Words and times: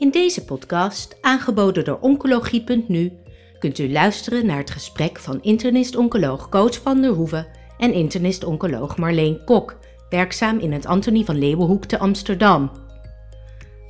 In 0.00 0.10
deze 0.10 0.44
podcast, 0.44 1.16
aangeboden 1.20 1.84
door 1.84 1.98
Oncologie.nu, 2.00 3.12
kunt 3.58 3.78
u 3.78 3.92
luisteren 3.92 4.46
naar 4.46 4.58
het 4.58 4.70
gesprek 4.70 5.18
van 5.18 5.42
internist-oncoloog 5.42 6.48
Coach 6.48 6.82
van 6.82 7.00
der 7.00 7.10
Hoeven 7.10 7.46
en 7.78 7.92
internist-oncoloog 7.92 8.96
Marleen 8.96 9.44
Kok, 9.44 9.78
werkzaam 10.10 10.58
in 10.58 10.72
het 10.72 10.86
Antonie 10.86 11.24
van 11.24 11.38
Leeuwenhoek 11.38 11.84
te 11.84 11.98
Amsterdam. 11.98 12.70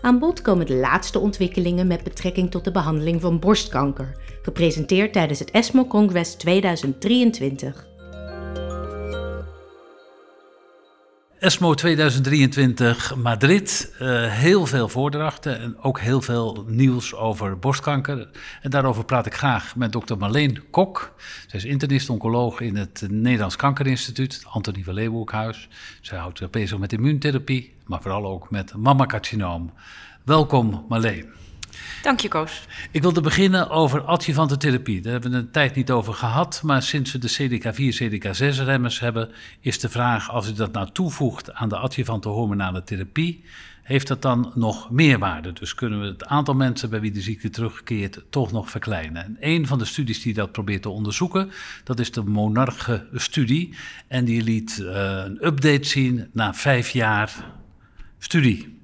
Aan 0.00 0.18
bod 0.18 0.42
komen 0.42 0.66
de 0.66 0.74
laatste 0.74 1.18
ontwikkelingen 1.18 1.86
met 1.86 2.04
betrekking 2.04 2.50
tot 2.50 2.64
de 2.64 2.70
behandeling 2.70 3.20
van 3.20 3.38
borstkanker, 3.38 4.16
gepresenteerd 4.42 5.12
tijdens 5.12 5.38
het 5.38 5.50
ESMO 5.50 5.84
Congress 5.84 6.34
2023. 6.34 7.89
ESMO 11.40 11.74
2023 11.74 13.16
Madrid. 13.16 13.94
Uh, 14.00 14.32
heel 14.32 14.66
veel 14.66 14.88
voordrachten 14.88 15.60
en 15.60 15.76
ook 15.78 16.00
heel 16.00 16.20
veel 16.20 16.64
nieuws 16.66 17.14
over 17.14 17.58
borstkanker. 17.58 18.28
En 18.62 18.70
daarover 18.70 19.04
praat 19.04 19.26
ik 19.26 19.34
graag 19.34 19.76
met 19.76 19.92
dokter 19.92 20.18
Marleen 20.18 20.70
Kok. 20.70 21.14
Zij 21.46 21.58
is 21.58 21.64
internist-oncoloog 21.64 22.60
in 22.60 22.76
het 22.76 23.06
Nederlands 23.10 23.56
Kankerinstituut, 23.56 24.34
het 24.34 24.46
Antonie 24.46 24.84
van 24.84 24.94
Leeuwenhoekhuis. 24.94 25.68
Zij 26.00 26.18
houdt 26.18 26.38
zich 26.38 26.50
bezig 26.50 26.78
met 26.78 26.92
immuuntherapie, 26.92 27.74
maar 27.86 28.02
vooral 28.02 28.26
ook 28.26 28.50
met 28.50 28.74
mammacarcinoom. 28.74 29.72
Welkom 30.24 30.84
Marleen. 30.88 31.39
Dank 32.02 32.20
je, 32.20 32.28
Koos. 32.28 32.66
Ik 32.90 33.02
wilde 33.02 33.20
beginnen 33.20 33.70
over 33.70 34.02
adjuvante 34.02 34.56
therapie. 34.56 35.00
Daar 35.00 35.12
hebben 35.12 35.30
we 35.30 35.36
een 35.36 35.50
tijd 35.50 35.74
niet 35.74 35.90
over 35.90 36.14
gehad, 36.14 36.60
maar 36.64 36.82
sinds 36.82 37.12
we 37.12 37.18
de 37.18 37.30
CDK4, 37.30 38.02
CDK6-remmers 38.02 39.00
hebben, 39.00 39.30
is 39.60 39.80
de 39.80 39.88
vraag: 39.88 40.30
als 40.30 40.48
u 40.48 40.52
dat 40.52 40.72
nou 40.72 40.88
toevoegt 40.92 41.52
aan 41.52 41.68
de 41.68 41.76
adjuvante 41.76 42.28
hormonale 42.28 42.82
therapie, 42.82 43.44
heeft 43.82 44.06
dat 44.06 44.22
dan 44.22 44.52
nog 44.54 44.90
meerwaarde? 44.90 45.52
Dus 45.52 45.74
kunnen 45.74 46.00
we 46.00 46.06
het 46.06 46.24
aantal 46.24 46.54
mensen 46.54 46.90
bij 46.90 47.00
wie 47.00 47.10
de 47.10 47.20
ziekte 47.20 47.50
terugkeert 47.50 48.22
toch 48.30 48.52
nog 48.52 48.70
verkleinen? 48.70 49.24
En 49.24 49.36
een 49.40 49.66
van 49.66 49.78
de 49.78 49.84
studies 49.84 50.22
die 50.22 50.34
dat 50.34 50.52
probeert 50.52 50.82
te 50.82 50.88
onderzoeken, 50.88 51.50
dat 51.84 52.00
is 52.00 52.12
de 52.12 52.22
Monarche-studie. 52.22 53.74
En 54.08 54.24
die 54.24 54.42
liet 54.42 54.78
uh, 54.80 54.90
een 55.24 55.46
update 55.46 55.88
zien 55.88 56.28
na 56.32 56.54
vijf 56.54 56.90
jaar 56.90 57.52
studie. 58.18 58.79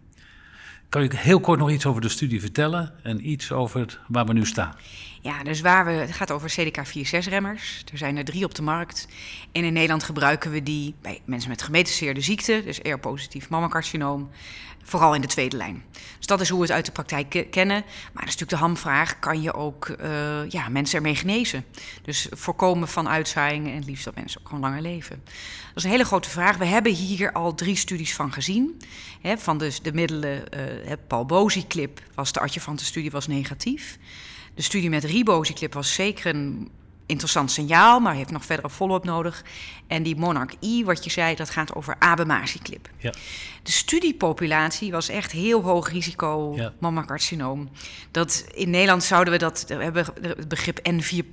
Kan 0.89 1.03
je 1.03 1.17
heel 1.17 1.41
kort 1.41 1.59
nog 1.59 1.71
iets 1.71 1.87
over 1.87 2.01
de 2.01 2.09
studie 2.09 2.41
vertellen 2.41 2.93
en 3.03 3.31
iets 3.31 3.53
over 3.53 4.01
waar 4.09 4.27
we 4.27 4.33
nu 4.33 4.47
staan? 4.47 4.75
Ja, 5.21 5.43
dus 5.43 5.61
waar 5.61 5.85
we, 5.85 5.91
het 5.91 6.13
gaat 6.13 6.31
over 6.31 6.51
CDK4-6-remmers. 6.51 7.85
Er 7.93 7.99
zijn 7.99 8.17
er 8.17 8.25
drie 8.25 8.45
op 8.45 8.55
de 8.55 8.63
markt. 8.63 9.09
En 9.53 9.65
in 9.65 9.73
Nederland 9.73 10.03
gebruiken 10.03 10.51
we 10.51 10.63
die 10.63 10.95
bij 11.03 11.21
mensen 11.25 11.51
met 11.51 11.63
gemetastaseerde 11.63 12.21
ziekte, 12.21 12.63
dus 12.65 12.81
ER-positief 12.81 13.49
mammacarcinoom, 13.49 14.31
vooral 14.87 15.15
in 15.15 15.21
de 15.21 15.27
tweede 15.27 15.57
lijn. 15.57 15.85
Dus 16.17 16.27
dat 16.27 16.41
is 16.41 16.49
hoe 16.49 16.59
we 16.59 16.67
het 16.67 16.75
uit 16.75 16.87
de 16.87 16.93
praktijk 16.93 17.47
kennen. 17.51 17.77
Maar 17.83 18.25
dat 18.25 18.35
is 18.35 18.37
natuurlijk 18.37 18.51
de 18.51 18.57
hamvraag, 18.57 19.19
kan 19.19 19.43
je 19.43 19.55
ook 19.55 19.89
uh, 19.89 20.49
ja, 20.49 20.69
mensen 20.69 20.97
ermee 20.97 21.15
genezen? 21.15 21.65
Dus 22.03 22.27
voorkomen 22.31 22.89
van 22.89 23.09
uitzaaiingen 23.09 23.71
en 23.71 23.77
het 23.77 23.87
liefst 23.87 24.05
dat 24.05 24.15
mensen 24.15 24.41
ook 24.41 24.47
gewoon 24.47 24.63
langer 24.63 24.83
leven. 24.83 25.23
Dat 25.25 25.77
is 25.77 25.85
een 25.85 25.91
hele 25.91 26.05
grote 26.05 26.31
vraag. 26.31 26.57
We 26.57 26.65
hebben 26.65 26.93
hier 26.93 27.33
al 27.33 27.55
drie 27.55 27.77
studies 27.77 28.15
van 28.15 28.33
gezien. 28.33 28.81
Van 29.37 29.59
dus 29.59 29.83
de 29.83 29.93
middelen, 29.93 30.45
uh, 30.87 30.93
Paul 31.07 31.25
Bozi-clip 31.25 32.01
was 32.15 32.33
de 32.33 32.41
adjuvante 32.41 32.85
studie 32.85 33.11
was 33.11 33.27
negatief. 33.27 33.99
De 34.55 34.63
studie 34.63 34.91
met 34.91 35.05
riboziclip 35.05 35.73
was 35.73 35.95
zeker 35.95 36.35
een 36.35 36.71
interessant 37.07 37.51
signaal, 37.51 38.01
maar 38.01 38.15
heeft 38.15 38.31
nog 38.31 38.45
verdere 38.45 38.71
follow-up 38.71 39.05
nodig. 39.05 39.45
En 39.87 40.03
die 40.03 40.17
Monarch 40.17 40.53
I, 40.63 40.85
wat 40.85 41.05
je 41.05 41.11
zei, 41.11 41.35
dat 41.35 41.51
gaat 41.51 41.75
over 41.75 41.97
abemaciclip. 41.99 42.89
Ja. 42.99 43.13
De 43.63 43.73
studiepopulatie 43.73 44.91
was 44.91 45.09
echt 45.09 45.33
heel 45.33 45.63
hoog 45.63 45.91
risico 45.91 46.53
ja. 46.57 46.73
mammacarcinoom. 46.79 47.69
Dat, 48.11 48.45
in 48.55 48.71
Nederland 48.71 49.05
zouden 49.05 49.33
we 49.33 49.39
dat, 49.39 49.65
we 49.69 49.75
hebben 49.75 50.07
het 50.21 50.49
begrip 50.49 50.79
N4+, 50.91 51.29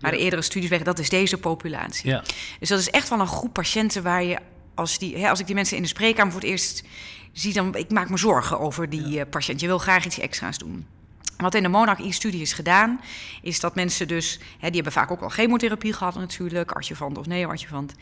waar 0.00 0.10
de 0.10 0.18
eerdere 0.18 0.42
studies 0.42 0.70
weg, 0.70 0.82
dat 0.82 0.98
is 0.98 1.08
deze 1.08 1.38
populatie. 1.38 2.10
Ja. 2.10 2.22
Dus 2.58 2.68
dat 2.68 2.78
is 2.78 2.90
echt 2.90 3.08
wel 3.08 3.20
een 3.20 3.26
groep 3.26 3.52
patiënten 3.52 4.02
waar 4.02 4.22
je, 4.22 4.38
als, 4.74 4.98
die, 4.98 5.16
hè, 5.16 5.28
als 5.28 5.40
ik 5.40 5.46
die 5.46 5.54
mensen 5.54 5.76
in 5.76 5.82
de 5.82 5.88
spreekkamer 5.88 6.32
voor 6.32 6.40
het 6.40 6.50
eerst 6.50 6.84
zie, 7.32 7.52
dan 7.52 7.74
ik 7.74 7.90
maak 7.90 8.10
me 8.10 8.16
zorgen 8.16 8.60
over 8.60 8.90
die 8.90 9.20
eh, 9.20 9.30
patiënt. 9.30 9.60
Je 9.60 9.66
wil 9.66 9.78
graag 9.78 10.04
iets 10.04 10.18
extra's 10.18 10.58
doen. 10.58 10.86
Wat 11.38 11.54
in 11.54 11.62
de 11.62 11.68
Monarch-studie 11.68 12.40
is 12.40 12.52
gedaan, 12.52 13.00
is 13.42 13.60
dat 13.60 13.74
mensen 13.74 14.08
dus, 14.08 14.38
hè, 14.58 14.66
die 14.66 14.74
hebben 14.74 14.92
vaak 14.92 15.10
ook 15.10 15.20
al 15.20 15.28
chemotherapie 15.28 15.92
gehad 15.92 16.14
natuurlijk, 16.14 16.72
adjuvant 16.72 17.18
of 17.18 17.26
neo-adjuvant. 17.26 17.94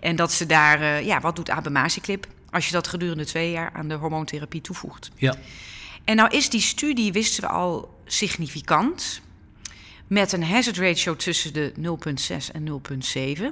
En 0.00 0.16
dat 0.16 0.32
ze 0.32 0.46
daar, 0.46 0.80
uh, 0.80 1.06
ja, 1.06 1.20
wat 1.20 1.36
doet 1.36 1.50
abemaciclib 1.50 2.26
als 2.50 2.66
je 2.66 2.72
dat 2.72 2.88
gedurende 2.88 3.24
twee 3.24 3.50
jaar 3.50 3.70
aan 3.72 3.88
de 3.88 3.94
hormoontherapie 3.94 4.60
toevoegt. 4.60 5.10
Ja. 5.16 5.34
En 6.04 6.16
nou 6.16 6.36
is 6.36 6.50
die 6.50 6.60
studie, 6.60 7.12
wisten 7.12 7.42
we 7.42 7.48
al, 7.48 8.00
significant. 8.04 9.20
Met 10.06 10.32
een 10.32 10.44
hazard 10.44 10.76
ratio 10.76 11.16
tussen 11.16 11.52
de 11.52 11.72
0,6 11.76 12.52
en 12.52 12.68
0,7. 12.68 13.42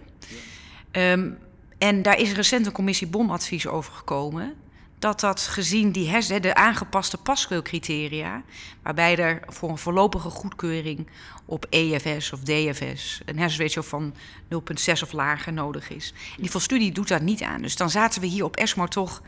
Ja. 0.93 1.13
Um, 1.13 1.39
en 1.79 2.03
daar 2.03 2.19
is 2.19 2.33
recent 2.33 2.67
een 2.67 2.73
commissie 2.73 3.07
bomadvies 3.07 3.67
over 3.67 3.93
gekomen 3.93 4.55
dat 5.03 5.21
dat 5.21 5.41
gezien 5.41 5.93
die 5.93 6.09
hersen, 6.09 6.43
de 6.43 6.55
aangepaste 6.55 7.17
paskeelcriteria, 7.17 8.43
waarbij 8.83 9.17
er 9.17 9.43
voor 9.47 9.71
een 9.71 9.79
voorlopige 9.79 10.31
goedkeuring 10.31 11.09
op 11.45 11.67
EFS 11.71 12.33
of 12.33 12.41
DFS 12.41 13.21
een 13.25 13.39
hersenratio 13.39 13.83
van 13.83 14.15
0,6 14.15 14.59
of 15.03 15.13
lager 15.13 15.53
nodig 15.53 15.91
is. 15.91 16.15
die 16.37 16.51
volstudie 16.51 16.93
doet 16.93 17.09
daar 17.09 17.23
niet 17.23 17.43
aan. 17.43 17.63
Dus 17.63 17.77
dan 17.77 17.91
zaten 17.91 18.21
we 18.21 18.27
hier 18.27 18.45
op 18.45 18.57
ESMO 18.57 18.87
toch 18.87 19.23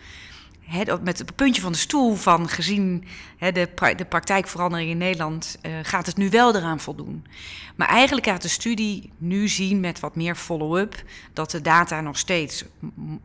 met 1.02 1.18
het 1.18 1.34
puntje 1.34 1.62
van 1.62 1.72
de 1.72 1.78
stoel 1.78 2.14
van 2.14 2.48
gezien 2.48 3.04
de, 3.38 3.68
pra 3.74 3.94
de 3.94 4.04
praktijkverandering 4.04 4.90
in 4.90 4.98
Nederland, 4.98 5.58
uh, 5.62 5.72
gaat 5.82 6.06
het 6.06 6.16
nu 6.16 6.30
wel 6.30 6.56
eraan 6.56 6.80
voldoen. 6.80 7.26
Maar 7.76 7.88
eigenlijk 7.88 8.26
gaat 8.26 8.42
de 8.42 8.48
studie 8.48 9.12
nu 9.18 9.48
zien 9.48 9.80
met 9.80 10.00
wat 10.00 10.16
meer 10.16 10.34
follow-up 10.34 11.02
dat 11.32 11.50
de 11.50 11.60
data 11.60 12.00
nog 12.00 12.18
steeds 12.18 12.64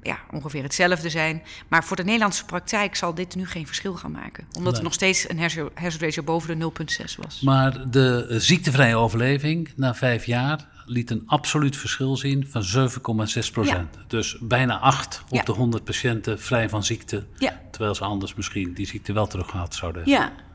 ja, 0.02 0.20
ongeveer 0.32 0.64
hetzelfde 0.64 1.10
zijn. 1.10 1.42
Maar 1.68 1.84
voor 1.84 1.96
de 1.96 2.04
Nederlandse 2.04 2.46
praktijk 2.46 2.96
zal 2.96 3.14
dit 3.14 3.36
nu 3.36 3.48
geen 3.48 3.66
verschil 3.66 3.94
gaan 3.94 4.12
maken. 4.12 4.48
Omdat 4.58 4.78
er 4.78 4.84
nog 4.84 4.94
steeds 4.94 5.30
een 5.30 5.40
hersenratio 5.74 6.24
boven 6.24 6.60
de 6.60 6.72
0,6 7.02 7.16
was. 7.18 7.42
Maar 7.42 7.90
de 7.90 8.36
ziektevrije 8.40 8.96
overleving 8.96 9.72
na 9.76 9.96
vijf 9.96 10.26
jaar 10.26 10.68
liet 10.90 11.10
een 11.10 11.24
absoluut 11.26 11.78
verschil 11.78 12.18
zien 12.18 12.48
van 12.50 12.90
7,6 12.90 13.52
procent. 13.52 13.98
Dus 14.08 14.38
bijna 14.42 14.80
8 14.80 15.24
op 15.30 15.46
de 15.46 15.52
100 15.52 15.84
patiënten 15.84 16.40
vrij 16.40 16.70
van 16.70 16.84
ziekte. 16.84 17.26
Ja. 17.38 17.62
Terwijl 17.72 17.96
ze 17.96 18.04
anders 18.04 18.34
misschien 18.36 18.74
die 18.74 18.88
ziekte 18.88 19.14
wel 19.14 19.28
teruggehad 19.28 19.76
zouden 19.76 20.04
hebben. 20.04 20.22
Ja. 20.22 20.48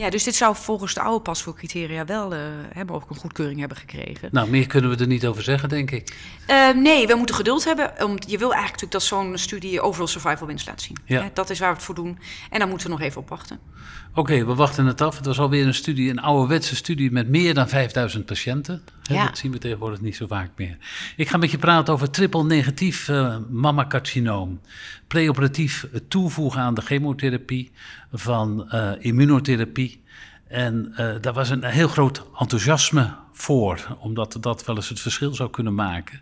Ja, 0.00 0.10
dus 0.10 0.24
dit 0.24 0.34
zou 0.34 0.56
volgens 0.56 0.94
de 0.94 1.00
oude 1.00 1.22
pasvoorcriteria 1.22 2.04
wel 2.04 2.34
uh, 2.34 2.38
hebben 2.72 2.96
ook 2.96 3.10
een 3.10 3.16
goedkeuring 3.16 3.58
hebben 3.58 3.76
gekregen. 3.78 4.28
Nou, 4.32 4.50
meer 4.50 4.66
kunnen 4.66 4.90
we 4.90 4.96
er 4.96 5.06
niet 5.06 5.26
over 5.26 5.42
zeggen, 5.42 5.68
denk 5.68 5.90
ik. 5.90 6.16
Uh, 6.48 6.70
nee, 6.70 7.06
we 7.06 7.14
moeten 7.14 7.34
geduld 7.34 7.64
hebben. 7.64 8.04
Om, 8.04 8.16
je 8.26 8.38
wil 8.38 8.52
eigenlijk 8.52 8.82
natuurlijk 8.82 8.92
dat 8.92 9.02
zo'n 9.02 9.38
studie 9.38 9.80
overall 9.80 10.08
survival 10.08 10.46
winst 10.46 10.66
laat 10.66 10.82
zien. 10.82 10.96
Ja. 11.04 11.30
dat 11.34 11.50
is 11.50 11.58
waar 11.58 11.68
we 11.68 11.74
het 11.74 11.84
voor 11.84 11.94
doen. 11.94 12.18
En 12.50 12.58
dan 12.58 12.68
moeten 12.68 12.86
we 12.86 12.92
nog 12.92 13.02
even 13.02 13.20
op 13.20 13.28
wachten. 13.28 13.58
Oké, 14.14 14.44
we 14.44 14.54
wachten 14.54 14.86
het 14.86 15.00
af. 15.00 15.16
Het 15.16 15.26
was 15.26 15.38
alweer 15.38 15.66
een 15.66 15.74
studie, 15.74 16.10
een 16.10 16.20
ouderwetse 16.20 16.76
studie 16.76 17.10
met 17.10 17.28
meer 17.28 17.54
dan 17.54 17.68
5000 17.68 18.26
patiënten. 18.26 18.82
Ja. 19.02 19.26
Dat 19.26 19.38
zien 19.38 19.52
we 19.52 19.58
tegenwoordig 19.58 20.00
niet 20.00 20.16
zo 20.16 20.26
vaak 20.26 20.50
meer. 20.56 20.76
Ik 21.16 21.28
ga 21.28 21.36
met 21.36 21.50
je 21.50 21.58
praten 21.58 21.94
over 21.94 22.10
triple 22.10 22.44
negatief 22.44 23.08
uh, 23.08 23.36
mammacarcinoom. 23.48 24.60
Preoperatief 25.06 25.86
toevoegen 26.08 26.60
aan 26.60 26.74
de 26.74 26.80
chemotherapie 26.80 27.70
van 28.12 28.68
uh, 28.72 28.90
immunotherapie. 28.98 30.02
En 30.48 30.92
uh, 30.92 31.14
daar 31.20 31.32
was 31.32 31.50
een 31.50 31.64
heel 31.64 31.88
groot 31.88 32.24
enthousiasme 32.38 33.14
voor, 33.32 33.96
omdat 34.00 34.36
dat 34.40 34.64
wel 34.64 34.76
eens 34.76 34.88
het 34.88 35.00
verschil 35.00 35.34
zou 35.34 35.50
kunnen 35.50 35.74
maken. 35.74 36.20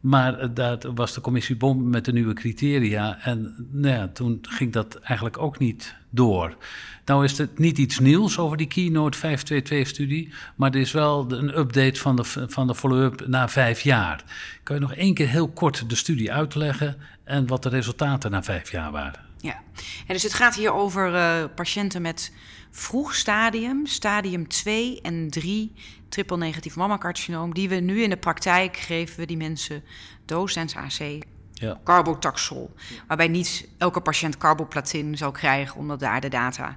Maar 0.00 0.54
daar 0.54 0.78
was 0.94 1.14
de 1.14 1.20
commissie 1.20 1.56
Bom 1.56 1.90
met 1.90 2.04
de 2.04 2.12
nieuwe 2.12 2.32
criteria. 2.32 3.18
En 3.22 3.68
nou 3.70 3.94
ja, 3.94 4.08
toen 4.08 4.38
ging 4.42 4.72
dat 4.72 4.94
eigenlijk 4.94 5.38
ook 5.38 5.58
niet 5.58 5.94
door. 6.10 6.56
Nou 7.04 7.24
is 7.24 7.38
het 7.38 7.58
niet 7.58 7.78
iets 7.78 7.98
nieuws 7.98 8.38
over 8.38 8.56
die 8.56 8.66
Keynote 8.66 9.18
522-studie, 9.18 10.32
maar 10.56 10.70
er 10.70 10.80
is 10.80 10.92
wel 10.92 11.32
een 11.32 11.58
update 11.58 12.00
van 12.00 12.16
de, 12.16 12.24
van 12.24 12.66
de 12.66 12.74
follow-up 12.74 13.26
na 13.26 13.48
vijf 13.48 13.80
jaar. 13.80 14.24
Kan 14.62 14.76
je 14.76 14.82
nog 14.82 14.94
één 14.94 15.14
keer 15.14 15.28
heel 15.28 15.48
kort 15.48 15.88
de 15.88 15.94
studie 15.94 16.32
uitleggen 16.32 16.96
en 17.24 17.46
wat 17.46 17.62
de 17.62 17.68
resultaten 17.68 18.30
na 18.30 18.42
vijf 18.42 18.70
jaar 18.70 18.90
waren? 18.90 19.20
Ja, 19.40 19.62
en 20.06 20.14
dus 20.14 20.22
het 20.22 20.34
gaat 20.34 20.54
hier 20.54 20.72
over 20.72 21.14
uh, 21.14 21.44
patiënten 21.54 22.02
met 22.02 22.32
vroeg 22.70 23.14
stadium, 23.14 23.86
stadium 23.86 24.48
2 24.48 25.00
en 25.00 25.30
3 25.30 25.72
triple 26.10 26.36
negatief 26.36 26.76
mammacarcinoom, 26.76 27.54
die 27.54 27.68
we 27.68 27.74
nu 27.74 28.02
in 28.02 28.10
de 28.10 28.16
praktijk 28.16 28.76
geven 28.76 29.20
we 29.20 29.26
die 29.26 29.36
mensen 29.36 29.82
docens 30.24 30.76
AC 30.76 31.24
ja. 31.52 31.80
carbotaxol. 31.84 32.74
Waarbij 33.06 33.28
niet 33.28 33.68
elke 33.78 34.00
patiënt 34.00 34.36
carboplatin 34.36 35.16
zou 35.16 35.32
krijgen, 35.32 35.76
omdat 35.76 36.00
daar 36.00 36.20
de 36.20 36.28
data 36.28 36.76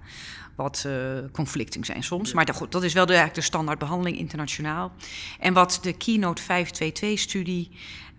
wat 0.55 0.83
uh, 0.87 1.17
conflicting 1.31 1.85
zijn 1.85 2.03
soms. 2.03 2.33
Maar 2.33 2.45
dat, 2.45 2.65
dat 2.69 2.83
is 2.83 2.93
wel 2.93 3.05
de, 3.05 3.11
eigenlijk 3.11 3.41
de 3.41 3.45
standaardbehandeling 3.45 4.17
internationaal. 4.17 4.91
En 5.39 5.53
wat 5.53 5.79
de 5.81 5.93
Keynote 5.93 6.41
522-studie, 6.41 7.71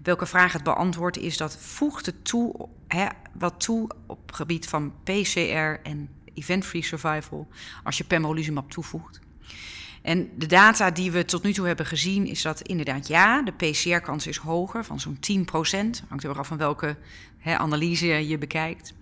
welke 0.03 0.27
vraag 0.27 0.53
het 0.53 0.63
beantwoordt, 0.63 1.17
is 1.17 1.37
dat 1.37 1.57
voegt 1.57 2.07
het 2.07 2.25
toe, 2.25 2.69
hè, 2.89 3.07
wat 3.33 3.61
toe 3.61 3.91
op 4.07 4.33
gebied 4.33 4.69
van 4.69 4.93
PCR 5.03 5.81
en 5.83 6.09
event-free 6.35 6.83
survival 6.83 7.49
als 7.85 7.99
je 7.99 8.05
pembrolizumab 8.05 8.71
toevoegt. 8.71 9.21
En 10.05 10.31
de 10.37 10.47
data 10.47 10.91
die 10.91 11.13
we 11.13 11.25
tot 11.25 11.43
nu 11.43 11.53
toe 11.53 11.67
hebben 11.67 11.87
gezien 11.87 12.27
is 12.27 12.43
dat 12.43 12.61
inderdaad 12.61 13.07
ja, 13.07 13.43
de 13.43 13.53
PCR-kans 13.53 14.27
is 14.27 14.37
hoger, 14.37 14.85
van 14.85 15.01
zo'n 15.01 15.19
10% 15.19 16.07
Hangt 16.09 16.25
er 16.25 16.39
af 16.39 16.47
van 16.47 16.57
welke 16.57 16.97
hè, 17.45 17.59
analyse 17.59 18.29
je 18.29 18.39
bekijkt. 18.39 18.95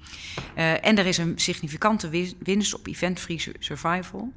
Uh, 0.59 0.87
en 0.87 0.99
er 0.99 1.07
is 1.07 1.19
een 1.19 1.33
significante 1.37 2.35
winst 2.39 2.75
op 2.75 2.87
event-free 2.87 3.43
survival. 3.59 4.33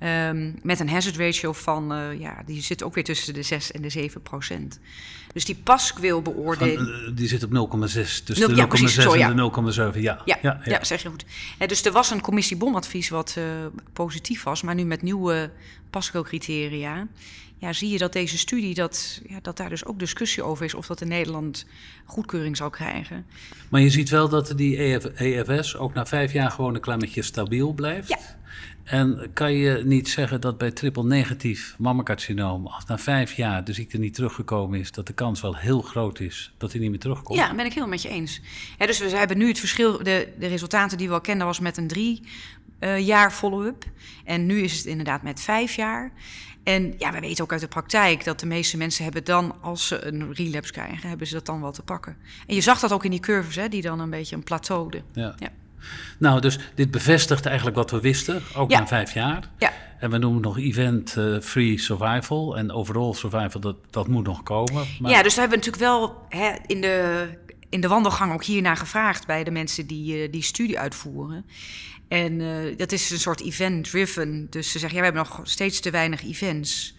Um, 0.00 0.58
met 0.62 0.80
een 0.80 0.88
hazard 0.88 1.16
ratio 1.16 1.52
van, 1.52 1.92
uh, 1.92 2.20
ja, 2.20 2.42
die 2.46 2.62
zit 2.62 2.82
ook 2.82 2.94
weer 2.94 3.04
tussen 3.04 3.34
de 3.34 3.42
6 3.42 3.70
en 3.72 3.82
de 3.82 3.88
7 3.88 4.22
procent. 4.22 4.80
Dus 5.32 5.44
die 5.44 5.54
paskwil 5.54 6.22
beoordeling. 6.22 6.78
Uh, 6.80 7.16
die 7.16 7.28
zit 7.28 7.42
op 7.42 7.50
0,6. 7.50 8.24
Dus 8.24 8.38
0, 8.38 8.48
de 8.48 8.54
0,6 8.54 9.18
ja, 9.18 9.30
en 9.30 9.36
de 9.36 9.92
0,7, 9.94 10.00
ja. 10.00 10.22
Ja, 10.24 10.38
ja, 10.42 10.60
ja. 10.64 10.84
zeg 10.84 11.02
je 11.02 11.08
goed. 11.08 11.24
dus 11.66 11.84
er 11.84 11.92
was 11.92 12.10
een 12.10 12.20
commissie 12.20 12.56
bomadvies 12.56 13.08
wat 13.08 13.36
positief 13.92 14.42
was, 14.42 14.62
maar 14.62 14.74
nu 14.74 14.84
met 14.84 15.02
nieuwe 15.02 15.50
paskwilcriteria 15.90 17.06
ja, 17.62 17.72
zie 17.72 17.90
je 17.90 17.98
dat 17.98 18.12
deze 18.12 18.38
studie, 18.38 18.74
dat, 18.74 19.20
ja, 19.26 19.38
dat 19.42 19.56
daar 19.56 19.68
dus 19.68 19.84
ook 19.84 19.98
discussie 19.98 20.42
over 20.42 20.64
is 20.64 20.74
of 20.74 20.86
dat 20.86 21.00
in 21.00 21.08
Nederland 21.08 21.66
goedkeuring 22.04 22.56
zal 22.56 22.70
krijgen. 22.70 23.26
Maar 23.68 23.80
je 23.80 23.90
ziet 23.90 24.08
wel 24.08 24.28
dat 24.28 24.52
die 24.56 24.76
EFS 25.14 25.76
ook 25.76 25.94
na 25.94 26.06
vijf 26.06 26.32
jaar 26.32 26.50
gewoon 26.50 26.74
een 26.74 26.80
klein 26.80 27.08
stabiel 27.24 27.72
blijft. 27.72 28.08
Ja. 28.08 28.18
En 28.84 29.30
kan 29.32 29.52
je 29.52 29.82
niet 29.84 30.08
zeggen 30.08 30.40
dat 30.40 30.58
bij 30.58 30.70
triple 30.70 31.04
negatief 31.04 31.74
mammacarcinoom, 31.78 32.66
als 32.66 32.84
na 32.84 32.98
vijf 32.98 33.32
jaar 33.32 33.64
de 33.64 33.72
ziekte 33.72 33.98
niet 33.98 34.14
teruggekomen 34.14 34.80
is, 34.80 34.92
dat 34.92 35.06
de 35.06 35.12
kans 35.12 35.40
wel 35.40 35.56
heel 35.56 35.82
groot 35.82 36.20
is 36.20 36.52
dat 36.58 36.72
hij 36.72 36.80
niet 36.80 36.90
meer 36.90 36.98
terugkomt? 36.98 37.38
Ja, 37.38 37.54
ben 37.54 37.66
ik 37.66 37.72
heel 37.72 37.88
met 37.88 38.02
je 38.02 38.08
eens. 38.08 38.40
Ja, 38.78 38.86
dus 38.86 38.98
we 38.98 39.16
hebben 39.16 39.38
nu 39.38 39.48
het 39.48 39.58
verschil, 39.58 40.02
de, 40.02 40.32
de 40.38 40.46
resultaten 40.46 40.98
die 40.98 41.08
we 41.08 41.14
al 41.14 41.20
kenden 41.20 41.46
was 41.46 41.60
met 41.60 41.76
een 41.76 41.88
drie 41.88 42.22
uh, 42.80 42.98
jaar 42.98 43.32
follow-up. 43.32 43.84
En 44.24 44.46
nu 44.46 44.60
is 44.60 44.76
het 44.76 44.86
inderdaad 44.86 45.22
met 45.22 45.40
vijf 45.40 45.74
jaar. 45.74 46.12
En 46.64 46.94
ja, 46.98 47.12
we 47.12 47.20
weten 47.20 47.44
ook 47.44 47.52
uit 47.52 47.60
de 47.60 47.68
praktijk 47.68 48.24
dat 48.24 48.40
de 48.40 48.46
meeste 48.46 48.76
mensen 48.76 49.04
hebben 49.04 49.24
dan, 49.24 49.54
als 49.60 49.86
ze 49.86 50.04
een 50.04 50.34
relapse 50.34 50.72
krijgen, 50.72 51.08
hebben 51.08 51.26
ze 51.26 51.34
dat 51.34 51.46
dan 51.46 51.60
wel 51.60 51.72
te 51.72 51.82
pakken. 51.82 52.16
En 52.46 52.54
je 52.54 52.60
zag 52.60 52.80
dat 52.80 52.92
ook 52.92 53.04
in 53.04 53.10
die 53.10 53.20
curves, 53.20 53.56
hè, 53.56 53.68
die 53.68 53.82
dan 53.82 54.00
een 54.00 54.10
beetje 54.10 54.36
een 54.36 54.44
plateaude. 54.44 55.02
Ja. 55.12 55.34
ja. 55.38 55.48
Nou, 56.18 56.40
dus 56.40 56.58
dit 56.74 56.90
bevestigt 56.90 57.46
eigenlijk 57.46 57.76
wat 57.76 57.90
we 57.90 58.00
wisten, 58.00 58.42
ook 58.54 58.70
na 58.70 58.86
vijf 58.86 59.14
jaar. 59.14 59.50
Ja. 59.58 59.72
En 59.98 60.10
we 60.10 60.18
noemen 60.18 60.42
nog 60.42 60.58
event-free 60.58 61.78
survival. 61.78 62.56
En 62.56 62.72
overall 62.72 63.12
survival, 63.12 63.60
dat, 63.60 63.76
dat 63.90 64.08
moet 64.08 64.26
nog 64.26 64.42
komen. 64.42 64.86
Maar... 65.00 65.10
Ja, 65.10 65.22
dus 65.22 65.34
daar 65.34 65.48
hebben 65.48 65.60
we 65.60 65.70
natuurlijk 65.70 66.00
wel 66.00 66.26
hè, 66.28 66.56
in, 66.66 66.80
de, 66.80 67.28
in 67.72 67.80
de 67.80 67.88
wandelgang 67.88 68.32
ook 68.32 68.44
hiernaar 68.44 68.76
gevraagd 68.76 69.26
bij 69.26 69.44
de 69.44 69.50
mensen 69.50 69.86
die 69.86 70.22
uh, 70.22 70.32
die 70.32 70.42
studie 70.42 70.78
uitvoeren. 70.78 71.44
En 72.08 72.40
uh, 72.40 72.76
dat 72.76 72.92
is 72.92 73.10
een 73.10 73.18
soort 73.18 73.40
event-driven. 73.40 74.46
Dus 74.50 74.70
ze 74.70 74.78
zeggen, 74.78 74.98
ja, 74.98 75.04
we 75.04 75.12
hebben 75.12 75.34
nog 75.34 75.40
steeds 75.48 75.80
te 75.80 75.90
weinig 75.90 76.24
events. 76.24 76.94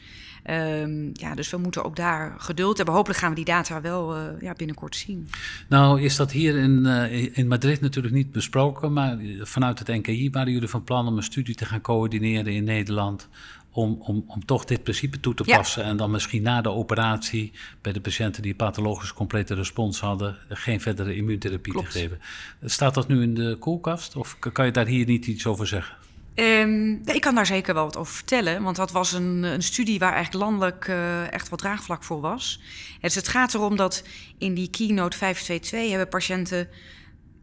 Um, 0.50 1.10
ja, 1.14 1.36
dus 1.36 1.50
we 1.50 1.58
moeten 1.58 1.84
ook 1.84 1.96
daar 1.96 2.36
geduld 2.38 2.78
hebben. 2.78 2.96
Hopelijk 2.96 3.20
gaan 3.20 3.30
we 3.30 3.36
die 3.36 3.46
data 3.46 3.82
wel 3.82 4.18
uh, 4.18 4.24
ja, 4.42 4.54
binnenkort 4.54 4.96
zien. 4.96 5.30
Nou, 5.70 6.02
is 6.02 6.16
dat 6.16 6.32
hier 6.32 6.58
in, 6.58 6.86
in 7.34 7.48
Madrid 7.48 7.82
natuurlijk 7.82 8.14
niet 8.14 8.32
besproken, 8.32 8.94
maar 8.94 9.18
vanuit 9.40 9.80
het 9.80 9.88
NKI 9.88 10.30
waren 10.30 10.54
jullie 10.54 10.68
van 10.68 10.84
plan 10.84 11.08
om 11.08 11.18
een 11.18 11.24
studie 11.24 11.56
te 11.56 11.66
gaan 11.66 11.82
coördineren 11.82 12.54
in 12.54 12.64
Nederland 12.64 13.30
om, 13.74 13.98
om, 14.00 14.24
om 14.28 14.46
toch 14.46 14.66
dit 14.66 14.84
principe 14.84 15.20
toe 15.20 15.34
te 15.34 15.44
passen. 15.44 15.84
En 15.84 15.98
dan 15.98 16.12
misschien 16.12 16.42
na 16.42 16.62
de 16.62 16.70
operatie 16.70 17.52
bij 17.82 17.92
de 17.92 18.02
patiënten 18.02 18.42
die 18.42 18.56
pathologisch 18.56 19.14
complete 19.14 19.54
respons 19.54 20.00
hadden, 20.00 20.38
geen 20.50 20.82
verdere 20.82 21.16
immuuntherapie 21.16 21.74
te 21.74 21.86
geven. 21.86 22.20
Staat 22.64 22.94
dat 22.94 23.08
nu 23.08 23.22
in 23.22 23.34
de 23.34 23.56
koelkast? 23.60 24.16
Of 24.16 24.38
kan 24.40 24.66
je 24.66 24.72
daar 24.72 24.86
hier 24.86 25.06
niet 25.06 25.26
iets 25.26 25.46
over 25.46 25.68
zeggen? 25.68 25.96
Um, 26.36 27.02
ik 27.06 27.22
kan 27.22 27.36
daar 27.36 27.46
zeker 27.46 27.74
wel 27.74 27.84
wat 27.84 27.98
over 27.98 28.14
vertellen, 28.14 28.64
want 28.64 28.76
dat 28.76 28.92
was 28.92 29.12
een, 29.12 29.44
een 29.44 29.64
studie 29.64 30.00
waar 30.00 30.14
eigenlijk 30.14 30.46
landelijk 30.46 30.88
uh, 30.88 31.34
echt 31.34 31.50
wat 31.50 31.60
draagvlak 31.60 32.04
voor 32.04 32.22
was. 32.22 32.62
Dus 33.02 33.16
het 33.16 33.28
gaat 33.28 33.54
erom 33.54 33.76
dat 33.76 34.04
in 34.38 34.54
die 34.54 34.70
keynote 34.70 35.18
522 35.18 35.90
hebben 35.90 36.10
patiënten 36.10 36.68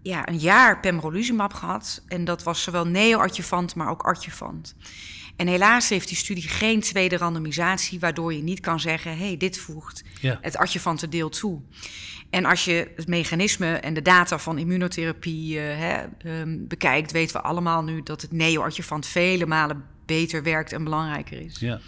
ja, 0.02 0.28
een 0.28 0.38
jaar 0.38 0.80
pembrolizumab 0.80 1.52
gehad. 1.52 2.02
En 2.08 2.24
dat 2.24 2.42
was 2.42 2.62
zowel 2.62 2.86
neo-adjuvant, 2.86 3.74
maar 3.74 3.90
ook 3.90 4.02
adjuvant. 4.02 4.74
En 5.40 5.46
helaas 5.46 5.88
heeft 5.88 6.08
die 6.08 6.16
studie 6.16 6.48
geen 6.48 6.80
tweede 6.80 7.16
randomisatie, 7.16 8.00
waardoor 8.00 8.34
je 8.34 8.42
niet 8.42 8.60
kan 8.60 8.80
zeggen: 8.80 9.16
hé, 9.16 9.26
hey, 9.26 9.36
dit 9.36 9.58
voegt 9.58 10.04
ja. 10.20 10.38
het 10.40 10.56
adjuvante 10.56 11.08
deel 11.08 11.28
toe. 11.28 11.60
En 12.30 12.44
als 12.44 12.64
je 12.64 12.90
het 12.96 13.06
mechanisme 13.06 13.74
en 13.74 13.94
de 13.94 14.02
data 14.02 14.38
van 14.38 14.58
immunotherapie 14.58 15.56
uh, 15.56 15.62
hè, 15.62 16.04
um, 16.40 16.66
bekijkt, 16.68 17.12
weten 17.12 17.36
we 17.36 17.42
allemaal 17.42 17.82
nu 17.82 18.02
dat 18.02 18.22
het 18.22 18.32
neo-adjuvant 18.32 19.06
vele 19.06 19.46
malen 19.46 19.84
beter 20.06 20.42
werkt 20.42 20.72
en 20.72 20.84
belangrijker 20.84 21.40
is. 21.40 21.58
Ja. 21.58 21.80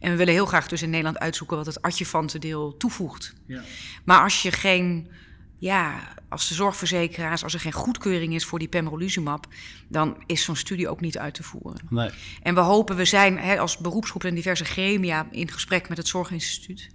En 0.00 0.10
we 0.10 0.16
willen 0.16 0.34
heel 0.34 0.46
graag 0.46 0.68
dus 0.68 0.82
in 0.82 0.90
Nederland 0.90 1.18
uitzoeken 1.18 1.56
wat 1.56 1.66
het 1.66 1.82
adjuvante 1.82 2.38
deel 2.38 2.76
toevoegt. 2.76 3.34
Ja. 3.46 3.62
Maar 4.04 4.22
als 4.22 4.42
je 4.42 4.52
geen 4.52 5.08
ja, 5.64 6.00
als 6.28 6.48
de 6.48 6.54
zorgverzekeraars, 6.54 7.42
als 7.42 7.54
er 7.54 7.60
geen 7.60 7.72
goedkeuring 7.72 8.34
is 8.34 8.44
voor 8.44 8.58
die 8.58 8.68
pembrolizumab, 8.68 9.46
dan 9.88 10.22
is 10.26 10.42
zo'n 10.42 10.56
studie 10.56 10.88
ook 10.88 11.00
niet 11.00 11.18
uit 11.18 11.34
te 11.34 11.42
voeren. 11.42 11.80
Nee. 11.90 12.10
En 12.42 12.54
we 12.54 12.60
hopen, 12.60 12.96
we 12.96 13.04
zijn 13.04 13.38
hè, 13.38 13.58
als 13.58 13.76
beroepsgroep 13.76 14.24
en 14.24 14.34
diverse 14.34 14.64
gremia 14.64 15.26
in 15.30 15.50
gesprek 15.50 15.88
met 15.88 15.98
het 15.98 16.08
Zorginstituut 16.08 16.90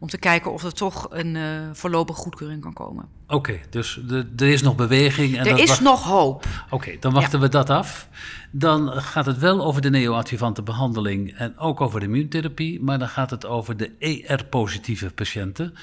om 0.00 0.08
te 0.08 0.18
kijken 0.18 0.52
of 0.52 0.64
er 0.64 0.72
toch 0.72 1.06
een 1.10 1.34
uh, 1.34 1.42
voorlopige 1.72 2.20
goedkeuring 2.20 2.62
kan 2.62 2.72
komen. 2.72 3.08
Oké, 3.26 3.60
dus 3.70 4.00
er 4.36 4.48
is 4.48 4.62
nog 4.62 4.76
beweging. 4.76 5.38
En 5.38 5.46
er 5.46 5.58
is 5.58 5.80
nog 5.80 6.04
hoop. 6.04 6.46
Oké, 6.70 6.96
dan 7.00 7.12
wachten 7.12 7.40
we 7.40 7.48
dat 7.48 7.70
af. 7.70 8.08
Dan 8.50 8.88
gaat 8.88 9.26
het 9.26 9.38
wel 9.38 9.64
over 9.64 9.82
de 9.82 9.90
neoadjuvante 9.90 10.62
behandeling 10.62 11.34
en 11.34 11.58
ook 11.58 11.80
over 11.80 12.00
de 12.00 12.06
immuuntherapie, 12.06 12.82
maar 12.82 12.98
dan 12.98 13.08
gaat 13.08 13.30
het 13.30 13.46
over 13.46 13.76
de 13.76 13.90
ER-positieve 13.98 15.10
patiënten. 15.10 15.74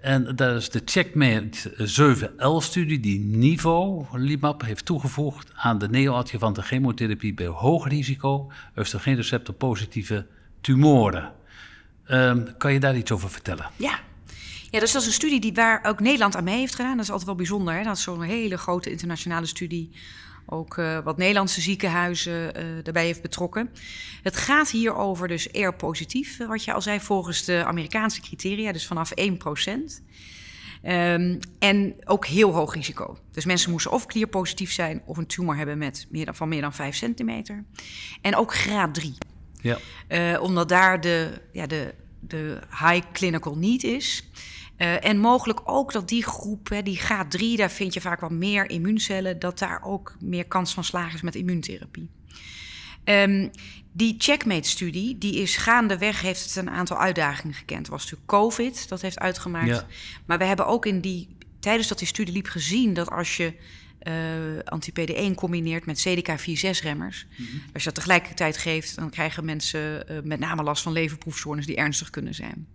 En 0.00 0.36
dat 0.36 0.56
is 0.56 0.70
de 0.70 0.82
Checkmate 0.84 1.72
7L-studie 1.78 3.00
die 3.00 3.20
Nivo 3.20 4.06
Limap 4.12 4.62
heeft 4.62 4.84
toegevoegd 4.84 5.50
aan 5.54 5.78
de 5.78 5.88
neoadjuvante 5.88 6.62
chemotherapie 6.62 7.34
bij 7.34 7.46
hoog 7.46 7.88
risico 7.88 8.50
oestrogeenreceptor-positieve 8.76 10.26
tumoren. 10.60 11.32
Um, 12.10 12.56
kan 12.56 12.72
je 12.72 12.80
daar 12.80 12.96
iets 12.96 13.12
over 13.12 13.30
vertellen? 13.30 13.70
Ja. 13.76 14.00
Ja, 14.70 14.80
dus 14.80 14.92
dat 14.92 15.00
is 15.02 15.06
een 15.06 15.14
studie 15.14 15.40
die 15.40 15.52
waar 15.54 15.84
ook 15.84 16.00
Nederland 16.00 16.36
aan 16.36 16.44
mee 16.44 16.58
heeft 16.58 16.74
gedaan. 16.74 16.96
Dat 16.96 17.04
is 17.04 17.10
altijd 17.10 17.26
wel 17.26 17.36
bijzonder. 17.36 17.74
Hè? 17.74 17.82
Dat 17.82 17.96
is 17.96 18.02
zo'n 18.02 18.22
hele 18.22 18.58
grote 18.58 18.90
internationale 18.90 19.46
studie. 19.46 19.90
Ook 20.46 20.76
uh, 20.76 20.98
wat 21.04 21.16
Nederlandse 21.16 21.60
ziekenhuizen 21.60 22.32
uh, 22.32 22.64
daarbij 22.82 23.04
heeft 23.04 23.22
betrokken. 23.22 23.70
Het 24.22 24.36
gaat 24.36 24.70
hier 24.70 24.94
over 24.94 25.28
dus 25.28 25.52
air 25.52 25.74
positief, 25.74 26.36
wat 26.46 26.64
je 26.64 26.72
al 26.72 26.82
zei, 26.82 27.00
volgens 27.00 27.44
de 27.44 27.64
Amerikaanse 27.64 28.20
criteria, 28.20 28.72
dus 28.72 28.86
vanaf 28.86 29.10
1 29.10 29.36
procent. 29.36 30.02
Um, 30.84 31.38
en 31.58 31.96
ook 32.04 32.26
heel 32.26 32.52
hoog 32.52 32.74
risico. 32.74 33.18
Dus 33.32 33.44
mensen 33.44 33.70
moesten 33.70 33.92
of 33.92 34.06
klierpositief 34.06 34.72
zijn 34.72 35.02
of 35.04 35.16
een 35.16 35.26
tumor 35.26 35.56
hebben 35.56 35.78
met 35.78 36.06
meer 36.10 36.24
dan, 36.24 36.34
van 36.34 36.48
meer 36.48 36.60
dan 36.60 36.74
5 36.74 36.96
centimeter. 36.96 37.64
En 38.20 38.36
ook 38.36 38.54
graad 38.54 38.94
3. 38.94 39.14
Ja. 39.66 39.78
Uh, 40.08 40.42
omdat 40.42 40.68
daar 40.68 41.00
de, 41.00 41.40
ja, 41.52 41.66
de, 41.66 41.94
de 42.20 42.58
high 42.70 43.12
clinical 43.12 43.56
need 43.56 43.84
is. 43.84 44.28
Uh, 44.78 45.04
en 45.04 45.18
mogelijk 45.18 45.60
ook 45.64 45.92
dat 45.92 46.08
die 46.08 46.24
groep, 46.24 46.68
hè, 46.68 46.82
die 46.82 46.96
graad 46.96 47.30
3, 47.30 47.56
daar 47.56 47.70
vind 47.70 47.94
je 47.94 48.00
vaak 48.00 48.20
wat 48.20 48.30
meer 48.30 48.70
immuuncellen, 48.70 49.38
dat 49.38 49.58
daar 49.58 49.82
ook 49.84 50.16
meer 50.20 50.46
kans 50.46 50.74
van 50.74 50.84
slagen 50.84 51.14
is 51.14 51.22
met 51.22 51.34
immuuntherapie. 51.34 52.10
Um, 53.04 53.50
die 53.92 54.14
checkmate-studie, 54.18 55.18
die 55.18 55.34
is 55.34 55.56
gaandeweg, 55.56 56.20
heeft 56.20 56.44
het 56.44 56.56
een 56.56 56.70
aantal 56.70 56.98
uitdagingen 56.98 57.54
gekend. 57.54 57.78
Het 57.78 57.88
was 57.88 58.02
natuurlijk 58.02 58.30
COVID, 58.30 58.88
dat 58.88 59.02
heeft 59.02 59.18
uitgemaakt. 59.18 59.66
Ja. 59.66 59.86
Maar 60.26 60.38
we 60.38 60.44
hebben 60.44 60.66
ook 60.66 60.86
in 60.86 61.00
die, 61.00 61.28
tijdens 61.60 61.88
dat 61.88 61.98
die 61.98 62.06
studie 62.06 62.34
liep 62.34 62.46
gezien 62.46 62.94
dat 62.94 63.10
als 63.10 63.36
je 63.36 63.54
anti-PD1 64.64 65.34
combineert 65.34 65.86
met 65.86 66.08
CDK4-6-remmers. 66.08 67.26
Mm 67.36 67.46
-hmm. 67.46 67.62
Als 67.72 67.82
je 67.82 67.88
dat 67.88 67.94
tegelijkertijd 67.94 68.56
geeft, 68.56 68.96
dan 68.96 69.10
krijgen 69.10 69.44
mensen 69.44 70.04
uh, 70.10 70.18
met 70.24 70.38
name 70.38 70.62
last 70.62 70.82
van 70.82 70.92
leverproefstoornissen 70.92 71.74
die 71.74 71.82
ernstig 71.82 72.10
kunnen 72.10 72.34
zijn. 72.34 72.66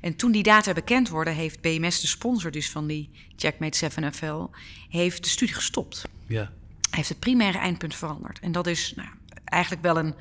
En 0.00 0.16
toen 0.16 0.32
die 0.32 0.42
data 0.42 0.72
bekend 0.72 1.08
worden, 1.08 1.34
heeft 1.34 1.60
BMS, 1.60 2.00
de 2.00 2.06
sponsor 2.06 2.50
dus 2.50 2.70
van 2.70 2.86
die 2.86 3.10
Checkmate 3.36 3.90
7FL, 3.90 4.56
heeft 4.88 5.22
de 5.22 5.28
studie 5.28 5.54
gestopt. 5.54 6.04
Ja. 6.26 6.52
Heeft 6.90 7.08
het 7.08 7.18
primaire 7.18 7.58
eindpunt 7.58 7.94
veranderd. 7.94 8.38
En 8.38 8.52
dat 8.52 8.66
is 8.66 8.92
nou, 8.96 9.08
eigenlijk 9.44 9.82
wel 9.82 9.98
een 9.98 10.14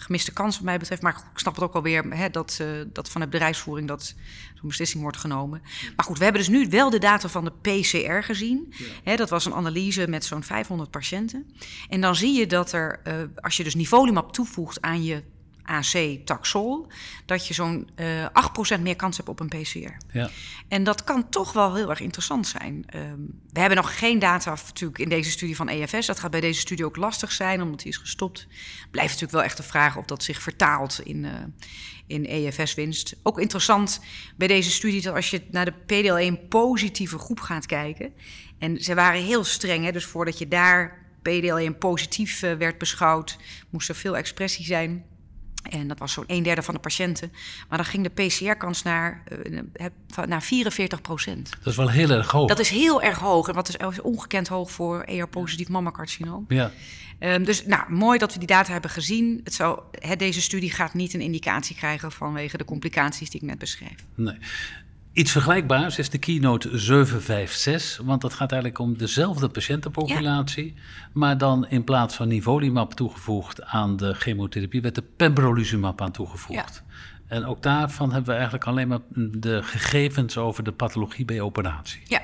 gemiste 0.00 0.32
kans 0.32 0.56
wat 0.56 0.64
mij 0.64 0.78
betreft. 0.78 1.02
Maar 1.02 1.16
ik 1.32 1.38
snap 1.38 1.54
het 1.54 1.64
ook 1.64 1.74
alweer 1.74 2.04
hè, 2.04 2.30
dat, 2.30 2.58
uh, 2.62 2.68
dat 2.92 3.10
van 3.10 3.20
de 3.20 3.28
bedrijfsvoering 3.28 3.88
dat 3.88 4.14
zo'n 4.54 4.68
beslissing 4.68 5.02
wordt 5.02 5.16
genomen. 5.16 5.62
Maar 5.96 6.04
goed, 6.04 6.18
we 6.18 6.24
hebben 6.24 6.42
dus 6.42 6.50
nu 6.50 6.68
wel 6.68 6.90
de 6.90 6.98
data 6.98 7.28
van 7.28 7.44
de 7.44 7.52
PCR 7.60 8.24
gezien. 8.24 8.66
Ja. 8.70 8.84
Hè, 9.04 9.16
dat 9.16 9.30
was 9.30 9.44
een 9.44 9.54
analyse 9.54 10.08
met 10.08 10.24
zo'n 10.24 10.42
500 10.42 10.90
patiënten. 10.90 11.46
En 11.88 12.00
dan 12.00 12.16
zie 12.16 12.38
je 12.38 12.46
dat 12.46 12.72
er, 12.72 13.00
uh, 13.04 13.14
als 13.34 13.56
je 13.56 13.64
dus 13.64 13.74
nivolumab 13.74 14.32
toevoegt 14.32 14.80
aan 14.80 15.04
je 15.04 15.22
AC 15.70 16.18
Taxol, 16.24 16.86
dat 17.26 17.46
je 17.46 17.54
zo'n 17.54 17.90
uh, 17.96 18.26
8% 18.76 18.80
meer 18.80 18.96
kans 18.96 19.16
hebt 19.16 19.28
op 19.28 19.40
een 19.40 19.48
PCR. 19.48 19.96
Ja. 20.12 20.30
En 20.68 20.84
dat 20.84 21.04
kan 21.04 21.28
toch 21.28 21.52
wel 21.52 21.74
heel 21.74 21.90
erg 21.90 22.00
interessant 22.00 22.46
zijn. 22.46 22.84
Um, 22.94 23.40
we 23.52 23.60
hebben 23.60 23.76
nog 23.76 23.98
geen 23.98 24.18
data 24.18 24.50
natuurlijk 24.50 24.98
in 24.98 25.08
deze 25.08 25.30
studie 25.30 25.56
van 25.56 25.68
EFS. 25.68 26.06
Dat 26.06 26.20
gaat 26.20 26.30
bij 26.30 26.40
deze 26.40 26.60
studie 26.60 26.84
ook 26.84 26.96
lastig 26.96 27.32
zijn, 27.32 27.62
omdat 27.62 27.78
die 27.78 27.88
is 27.88 27.96
gestopt. 27.96 28.46
Blijft 28.90 29.10
natuurlijk 29.10 29.32
wel 29.32 29.42
echt 29.42 29.56
de 29.56 29.62
vraag 29.62 29.96
of 29.96 30.04
dat 30.04 30.22
zich 30.22 30.42
vertaalt 30.42 31.00
in, 31.04 31.24
uh, 31.24 31.32
in 32.06 32.26
EFS-winst. 32.26 33.16
Ook 33.22 33.40
interessant 33.40 34.00
bij 34.36 34.48
deze 34.48 34.70
studie 34.70 35.02
dat 35.02 35.14
als 35.14 35.30
je 35.30 35.42
naar 35.50 35.64
de 35.64 35.74
PDL1 35.74 36.48
positieve 36.48 37.18
groep 37.18 37.40
gaat 37.40 37.66
kijken. 37.66 38.12
En 38.58 38.82
ze 38.82 38.94
waren 38.94 39.22
heel 39.22 39.44
streng, 39.44 39.84
hè, 39.84 39.92
dus 39.92 40.04
voordat 40.04 40.38
je 40.38 40.48
daar 40.48 41.06
PDL1 41.28 41.78
positief 41.78 42.42
uh, 42.42 42.52
werd 42.52 42.78
beschouwd, 42.78 43.38
moest 43.70 43.88
er 43.88 43.94
veel 43.94 44.16
expressie 44.16 44.64
zijn. 44.64 45.04
En 45.62 45.88
dat 45.88 45.98
was 45.98 46.12
zo'n 46.12 46.24
een 46.26 46.42
derde 46.42 46.62
van 46.62 46.74
de 46.74 46.80
patiënten. 46.80 47.32
Maar 47.68 47.78
dan 47.78 47.86
ging 47.86 48.08
de 48.08 48.24
PCR-kans 48.24 48.82
naar, 48.82 49.22
uh, 49.46 49.60
naar 50.26 50.42
44 50.42 51.00
procent. 51.00 51.50
Dat 51.50 51.66
is 51.66 51.76
wel 51.76 51.90
heel 51.90 52.10
erg 52.10 52.30
hoog. 52.30 52.48
Dat 52.48 52.58
is 52.58 52.70
heel 52.70 53.02
erg 53.02 53.18
hoog. 53.18 53.48
En 53.48 53.54
wat 53.54 53.68
is 53.68 54.00
ongekend 54.00 54.48
hoog 54.48 54.70
voor 54.70 55.02
ER-positief 55.02 55.68
mammacarcinoom. 55.68 56.44
Ja. 56.48 56.72
Um, 57.20 57.44
dus 57.44 57.66
nou, 57.66 57.92
mooi 57.92 58.18
dat 58.18 58.32
we 58.32 58.38
die 58.38 58.48
data 58.48 58.72
hebben 58.72 58.90
gezien. 58.90 59.40
Het 59.44 59.54
zou, 59.54 59.80
deze 60.16 60.40
studie 60.40 60.70
gaat 60.70 60.94
niet 60.94 61.14
een 61.14 61.20
indicatie 61.20 61.76
krijgen 61.76 62.12
vanwege 62.12 62.56
de 62.56 62.64
complicaties 62.64 63.30
die 63.30 63.40
ik 63.40 63.46
net 63.46 63.58
beschreef. 63.58 64.06
Nee. 64.14 64.38
Iets 65.12 65.32
vergelijkbaars 65.32 65.98
is 65.98 66.10
de 66.10 66.18
keynote 66.18 66.78
756, 66.78 68.00
want 68.04 68.20
dat 68.20 68.32
gaat 68.32 68.52
eigenlijk 68.52 68.80
om 68.80 68.98
dezelfde 68.98 69.48
patiëntenpopulatie, 69.48 70.74
ja. 70.76 70.80
maar 71.12 71.38
dan 71.38 71.68
in 71.68 71.84
plaats 71.84 72.14
van 72.14 72.28
nivolumab 72.28 72.94
toegevoegd 72.94 73.62
aan 73.62 73.96
de 73.96 74.14
chemotherapie, 74.14 74.80
werd 74.80 74.94
de 74.94 75.04
pembrolizumab 75.16 76.00
aan 76.00 76.12
toegevoegd. 76.12 76.82
Ja. 76.86 76.98
En 77.26 77.44
ook 77.44 77.62
daarvan 77.62 78.08
hebben 78.12 78.28
we 78.28 78.34
eigenlijk 78.34 78.64
alleen 78.64 78.88
maar 78.88 79.00
de 79.14 79.62
gegevens 79.62 80.36
over 80.36 80.64
de 80.64 80.72
pathologie 80.72 81.24
bij 81.24 81.40
operatie. 81.40 82.00
Ja, 82.04 82.20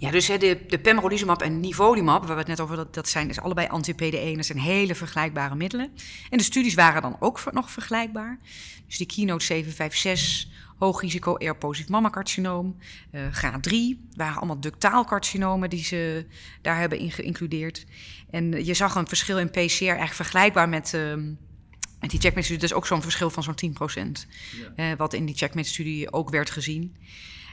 ja, 0.00 0.10
dus 0.10 0.26
de, 0.26 0.64
de 0.66 0.78
pembrolizumab 0.78 1.42
en 1.42 1.60
nivolumab, 1.60 2.20
waar 2.20 2.32
we 2.32 2.38
het 2.38 2.46
net 2.46 2.60
over 2.60 2.76
dat, 2.76 2.94
dat 2.94 3.08
zijn, 3.08 3.28
is 3.28 3.40
allebei 3.40 3.68
anti-PD1. 3.68 4.34
Dat 4.34 4.46
zijn 4.46 4.58
hele 4.58 4.94
vergelijkbare 4.94 5.54
middelen. 5.54 5.90
En 6.30 6.38
de 6.38 6.44
studies 6.44 6.74
waren 6.74 7.02
dan 7.02 7.16
ook 7.20 7.52
nog 7.52 7.70
vergelijkbaar. 7.70 8.38
Dus 8.86 8.96
die 8.96 9.06
keynote 9.06 9.44
756, 9.44 10.48
hoog 10.78 11.00
risico 11.00 11.36
ER-positief 11.36 11.90
mammacarcinoom. 11.90 12.76
Uh, 13.12 13.20
graad 13.32 13.62
3 13.62 14.08
waren 14.16 14.36
allemaal 14.36 14.60
ductaalcarcinomen 14.60 15.70
die 15.70 15.84
ze 15.84 16.26
daar 16.62 16.78
hebben 16.78 16.98
in 16.98 17.10
geïncludeerd. 17.10 17.86
En 18.30 18.64
je 18.64 18.74
zag 18.74 18.94
een 18.94 19.08
verschil 19.08 19.38
in 19.38 19.50
PCR 19.50 19.56
eigenlijk 19.58 20.14
vergelijkbaar 20.14 20.68
met... 20.68 20.92
Uh, 20.94 21.14
met 22.00 22.10
die 22.10 22.20
checkmate-studie, 22.20 22.62
dus 22.62 22.72
ook 22.72 22.86
zo'n 22.86 23.02
verschil 23.02 23.30
van 23.30 23.42
zo'n 23.42 23.54
10%. 23.54 24.28
Ja. 24.76 24.90
Uh, 24.90 24.96
wat 24.96 25.12
in 25.12 25.26
die 25.26 25.36
checkmate-studie 25.36 26.12
ook 26.12 26.30
werd 26.30 26.50
gezien. 26.50 26.96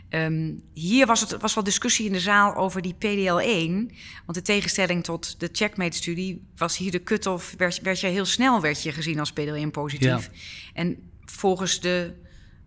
Um, 0.09 0.61
hier 0.73 1.05
was, 1.05 1.21
het, 1.21 1.41
was 1.41 1.53
wel 1.53 1.63
discussie 1.63 2.05
in 2.05 2.11
de 2.11 2.19
zaal 2.19 2.55
over 2.55 2.81
die 2.81 2.95
PDL1. 2.95 3.95
Want 4.25 4.33
de 4.33 4.41
tegenstelling 4.41 5.03
tot 5.03 5.39
de 5.39 5.49
checkmate-studie 5.51 6.41
was 6.55 6.77
hier 6.77 6.91
de 6.91 7.03
cut-off... 7.03 7.53
Werd, 7.57 7.81
werd 7.81 7.99
je 7.99 8.07
heel 8.07 8.25
snel 8.25 8.61
werd 8.61 8.83
je 8.83 8.91
gezien 8.91 9.19
als 9.19 9.33
PDL1 9.33 9.71
positief. 9.71 10.07
Ja. 10.07 10.21
En 10.73 11.11
volgens 11.25 11.79
de 11.79 12.13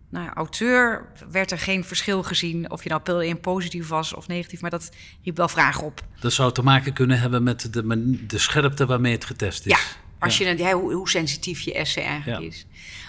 nou, 0.09 0.29
auteur 0.33 1.11
werd 1.31 1.51
er 1.51 1.59
geen 1.59 1.83
verschil 1.83 2.23
gezien... 2.23 2.71
of 2.71 2.83
je 2.83 2.89
nou 2.89 3.35
PDL1 3.35 3.39
positief 3.41 3.87
was 3.87 4.13
of 4.13 4.27
negatief. 4.27 4.61
Maar 4.61 4.69
dat 4.69 4.89
riep 5.23 5.37
wel 5.37 5.47
vragen 5.47 5.85
op. 5.85 6.01
Dat 6.19 6.33
zou 6.33 6.51
te 6.51 6.61
maken 6.61 6.93
kunnen 6.93 7.19
hebben 7.19 7.43
met 7.43 7.73
de, 7.73 8.25
de 8.27 8.37
scherpte 8.37 8.85
waarmee 8.85 9.11
het 9.11 9.25
getest 9.25 9.65
is. 9.65 9.71
Ja, 9.71 9.79
als 10.19 10.37
ja. 10.37 10.49
je, 10.49 10.73
hoe, 10.73 10.93
hoe, 10.93 11.09
sensitief 11.09 11.61
je 11.61 11.73
essay 11.73 12.03
eigenlijk 12.03 12.41
ja. 12.41 12.47
is. 12.47 12.65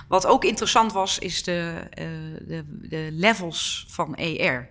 Wat 0.08 0.26
ook 0.26 0.44
interessant 0.44 0.92
was, 0.92 1.18
is 1.18 1.42
de, 1.42 1.74
uh, 1.98 2.06
de, 2.46 2.64
de, 2.88 3.08
levels 3.12 3.86
van 3.88 4.16
ER. 4.16 4.68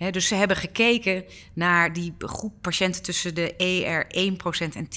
He, 0.00 0.10
dus 0.10 0.26
ze 0.26 0.34
hebben 0.34 0.56
gekeken 0.56 1.24
naar 1.52 1.92
die 1.92 2.14
groep 2.18 2.52
patiënten 2.60 3.02
tussen 3.02 3.34
de 3.34 3.56
ER 3.56 4.06
1% 4.68 4.76
en 4.76 4.88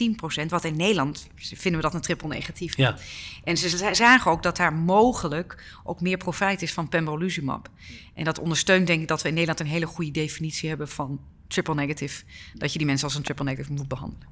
10%. 0.44 0.46
Wat 0.48 0.64
in 0.64 0.76
Nederland 0.76 1.28
vinden 1.36 1.82
we 1.82 1.88
dat 1.88 1.94
een 1.94 2.02
triple 2.02 2.28
negatief. 2.28 2.78
Ja. 2.78 2.98
En 3.44 3.58
ze 3.58 3.94
zagen 3.94 4.32
ook 4.32 4.44
dat 4.44 4.58
daar 4.58 4.74
mogelijk 4.74 5.64
ook 5.84 6.02
meer 6.02 6.18
profijt 6.18 6.62
is 6.62 6.74
van 6.74 6.90
pembrolizumab. 6.90 7.70
En 8.14 8.24
dat 8.24 8.40
ondersteunt 8.40 8.88
denk 8.88 9.02
ik 9.02 9.08
dat 9.08 9.22
we 9.22 9.28
in 9.28 9.34
Nederland 9.34 9.60
een 9.60 9.68
hele 9.68 9.86
goede 9.86 10.12
definitie 10.12 10.70
hebben 10.70 10.88
van 10.88 11.20
triple 11.48 11.76
negative. 11.76 12.24
Dat 12.54 12.72
je 12.72 12.78
die 12.78 12.88
mensen 12.88 13.08
als 13.08 13.16
een 13.16 13.24
triple 13.24 13.46
negative 13.46 13.74
moet 13.74 13.88
behandelen. 13.88 14.28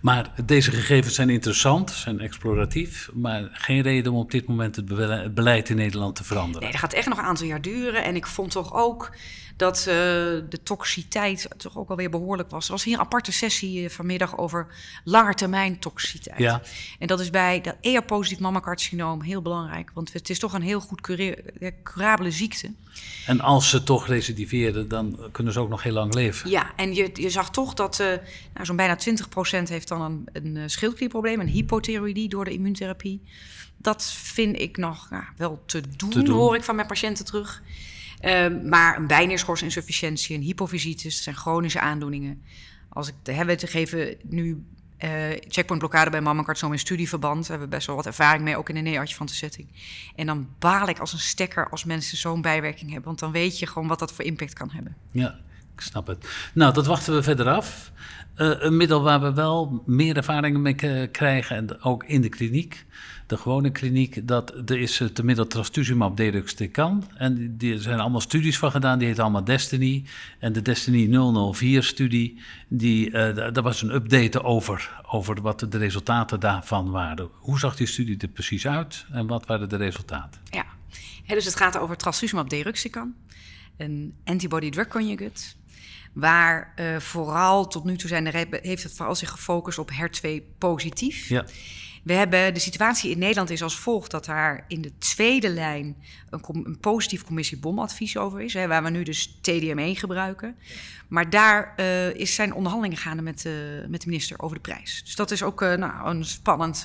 Maar 0.00 0.32
deze 0.44 0.70
gegevens 0.70 1.14
zijn 1.14 1.30
interessant, 1.30 1.90
zijn 1.90 2.20
exploratief, 2.20 3.10
maar 3.14 3.48
geen 3.52 3.82
reden 3.82 4.12
om 4.12 4.18
op 4.18 4.30
dit 4.30 4.46
moment 4.46 4.76
het 4.76 5.34
beleid 5.34 5.68
in 5.68 5.76
Nederland 5.76 6.16
te 6.16 6.24
veranderen. 6.24 6.62
Nee, 6.62 6.70
dat 6.70 6.80
gaat 6.80 6.92
echt 6.92 7.08
nog 7.08 7.18
een 7.18 7.24
aantal 7.24 7.46
jaar 7.46 7.62
duren. 7.62 8.04
En 8.04 8.16
ik 8.16 8.26
vond 8.26 8.50
toch 8.50 8.74
ook 8.74 9.16
dat 9.58 9.78
uh, 9.78 9.84
de 9.84 10.58
toxiteit 10.62 11.48
toch 11.56 11.78
ook 11.78 11.90
alweer 11.90 12.10
behoorlijk 12.10 12.50
was. 12.50 12.66
Er 12.66 12.72
was 12.72 12.84
hier 12.84 12.94
een 12.94 13.00
aparte 13.00 13.32
sessie 13.32 13.82
uh, 13.82 13.88
vanmiddag 13.88 14.38
over 14.38 14.66
langetermijn 15.04 15.78
toxiteit. 15.78 16.38
Ja. 16.38 16.62
En 16.98 17.06
dat 17.06 17.20
is 17.20 17.30
bij 17.30 17.60
dat 17.60 17.76
ER-positief 17.80 18.38
mammacarcinoom 18.38 19.22
heel 19.22 19.42
belangrijk, 19.42 19.90
want 19.94 20.12
het 20.12 20.30
is 20.30 20.38
toch 20.38 20.52
een 20.52 20.62
heel 20.62 20.80
goed 20.80 21.00
curabele 21.82 22.30
ziekte. 22.30 22.72
En 23.26 23.40
als 23.40 23.68
ze 23.68 23.82
toch 23.82 24.06
recidiveren, 24.06 24.88
dan 24.88 25.28
kunnen 25.32 25.52
ze 25.52 25.60
ook 25.60 25.68
nog 25.68 25.82
heel 25.82 25.92
lang 25.92 26.14
leven. 26.14 26.50
Ja, 26.50 26.72
en 26.76 26.94
je, 26.94 27.10
je 27.14 27.30
zag 27.30 27.50
toch 27.50 27.74
dat 27.74 27.98
uh, 28.00 28.06
nou, 28.54 28.66
zo'n 28.66 28.76
bijna 28.76 28.98
20% 28.98 29.68
heeft 29.68 29.88
dan 29.88 30.00
een, 30.00 30.28
een 30.32 30.70
schildklierprobleem, 30.70 31.40
een 31.40 31.46
hypothyroïdie 31.46 32.28
door 32.28 32.44
de 32.44 32.52
immuuntherapie. 32.52 33.22
Dat 33.76 34.04
vind 34.12 34.60
ik 34.60 34.76
nog 34.76 35.10
nou, 35.10 35.24
wel 35.36 35.62
te 35.66 35.82
doen, 35.96 36.10
te 36.10 36.22
doen, 36.22 36.36
hoor 36.36 36.56
ik 36.56 36.64
van 36.64 36.74
mijn 36.74 36.86
patiënten 36.86 37.24
terug. 37.24 37.62
Uh, 38.24 38.46
maar 38.64 38.96
een 38.96 39.06
bijneerschorsinsufficiëntie, 39.06 40.36
een 40.36 40.42
hypofysitis, 40.42 41.22
zijn 41.22 41.36
chronische 41.36 41.80
aandoeningen. 41.80 42.42
Als 42.88 43.08
ik 43.08 43.14
de 43.22 43.32
hebben 43.32 43.56
te 43.56 43.66
geven 43.66 44.16
nu 44.22 44.64
uh, 45.04 45.10
checkpointblokkade 45.48 46.10
bij 46.10 46.20
mammacarcinoom 46.20 46.72
in 46.72 46.78
studieverband. 46.78 47.40
Daar 47.40 47.50
hebben 47.50 47.68
we 47.68 47.74
best 47.74 47.86
wel 47.86 47.96
wat 47.96 48.06
ervaring 48.06 48.44
mee, 48.44 48.56
ook 48.56 48.68
in 48.68 48.74
de 48.74 48.80
neoadjuvante 48.80 49.34
setting. 49.34 49.68
En 50.14 50.26
dan 50.26 50.48
baal 50.58 50.88
ik 50.88 50.98
als 50.98 51.12
een 51.12 51.18
stekker 51.18 51.70
als 51.70 51.84
mensen 51.84 52.16
zo'n 52.16 52.42
bijwerking 52.42 52.86
hebben. 52.90 53.06
Want 53.06 53.18
dan 53.18 53.32
weet 53.32 53.58
je 53.58 53.66
gewoon 53.66 53.88
wat 53.88 53.98
dat 53.98 54.12
voor 54.12 54.24
impact 54.24 54.52
kan 54.52 54.70
hebben. 54.70 54.96
Ja, 55.10 55.38
ik 55.74 55.80
snap 55.80 56.06
het. 56.06 56.28
Nou, 56.54 56.74
dat 56.74 56.86
wachten 56.86 57.14
we 57.14 57.22
verder 57.22 57.48
af. 57.48 57.92
Uh, 58.36 58.54
een 58.58 58.76
middel 58.76 59.02
waar 59.02 59.20
we 59.20 59.32
wel 59.32 59.82
meer 59.86 60.16
ervaringen 60.16 60.62
mee 60.62 61.08
krijgen, 61.08 61.56
en 61.56 61.82
ook 61.82 62.04
in 62.04 62.20
de 62.20 62.28
kliniek, 62.28 62.86
de 63.28 63.36
gewone 63.36 63.70
kliniek, 63.70 64.28
dat 64.28 64.70
er 64.70 64.78
is 64.78 64.98
het 64.98 65.22
middel 65.22 65.46
trastuzumab 65.46 66.16
deruxtecan. 66.16 67.10
En 67.16 67.56
die, 67.56 67.72
er 67.72 67.80
zijn 67.80 68.00
allemaal 68.00 68.20
studies 68.20 68.58
van 68.58 68.70
gedaan, 68.70 68.98
die 68.98 69.08
heet 69.08 69.18
allemaal 69.18 69.44
Destiny. 69.44 70.04
En 70.38 70.52
de 70.52 70.62
Destiny 70.62 71.06
004-studie, 71.06 72.40
die, 72.68 73.06
uh, 73.06 73.12
daar 73.12 73.62
was 73.62 73.82
een 73.82 73.94
update 73.94 74.42
over, 74.42 75.00
over 75.10 75.40
wat 75.40 75.66
de 75.68 75.78
resultaten 75.78 76.40
daarvan 76.40 76.90
waren. 76.90 77.28
Hoe 77.32 77.58
zag 77.58 77.76
die 77.76 77.86
studie 77.86 78.18
er 78.18 78.28
precies 78.28 78.66
uit 78.66 79.06
en 79.12 79.26
wat 79.26 79.46
waren 79.46 79.68
de 79.68 79.76
resultaten? 79.76 80.40
Ja, 80.50 80.64
dus 81.26 81.44
het 81.44 81.56
gaat 81.56 81.78
over 81.78 81.96
trastuzumab 81.96 82.50
deruxtecan, 82.50 83.14
een 83.76 84.14
antibody-drug 84.24 84.88
conjugate 84.88 85.42
Waar 86.12 86.72
uh, 86.76 86.96
vooral 86.96 87.68
tot 87.68 87.84
nu 87.84 87.96
toe 87.96 88.08
zijn 88.08 88.24
de, 88.24 88.58
heeft 88.62 88.82
het 88.82 88.94
vooral 88.94 89.14
zich 89.14 89.30
gefocust 89.30 89.78
op 89.78 89.90
HER2 89.90 90.28
positief. 90.58 91.28
Ja. 91.28 91.44
We 92.02 92.12
hebben 92.12 92.54
de 92.54 92.60
situatie 92.60 93.10
in 93.10 93.18
Nederland 93.18 93.50
is 93.50 93.62
als 93.62 93.78
volgt 93.78 94.10
dat 94.10 94.24
daar 94.24 94.64
in 94.68 94.82
de 94.82 94.92
tweede 94.98 95.48
lijn 95.48 95.96
een, 96.30 96.40
een 96.64 96.78
positief 96.80 97.24
commissie 97.24 97.58
bomadvies 97.58 98.16
over 98.16 98.40
is, 98.40 98.54
hè, 98.54 98.66
waar 98.66 98.82
we 98.82 98.90
nu 98.90 99.02
dus 99.02 99.28
TDM1 99.28 99.98
gebruiken. 99.98 100.56
Maar 101.08 101.30
daar 101.30 101.74
uh, 101.76 102.14
is 102.14 102.34
zijn 102.34 102.54
onderhandelingen 102.54 103.02
gaande 103.02 103.22
met, 103.22 103.44
uh, 103.44 103.52
met 103.88 104.00
de 104.00 104.08
minister 104.08 104.40
over 104.40 104.56
de 104.56 104.62
prijs. 104.62 105.02
Dus 105.04 105.14
dat 105.14 105.30
is 105.30 105.42
ook 105.42 105.62
uh, 105.62 105.74
nou, 105.74 106.08
een 106.08 106.24
spannend. 106.24 106.84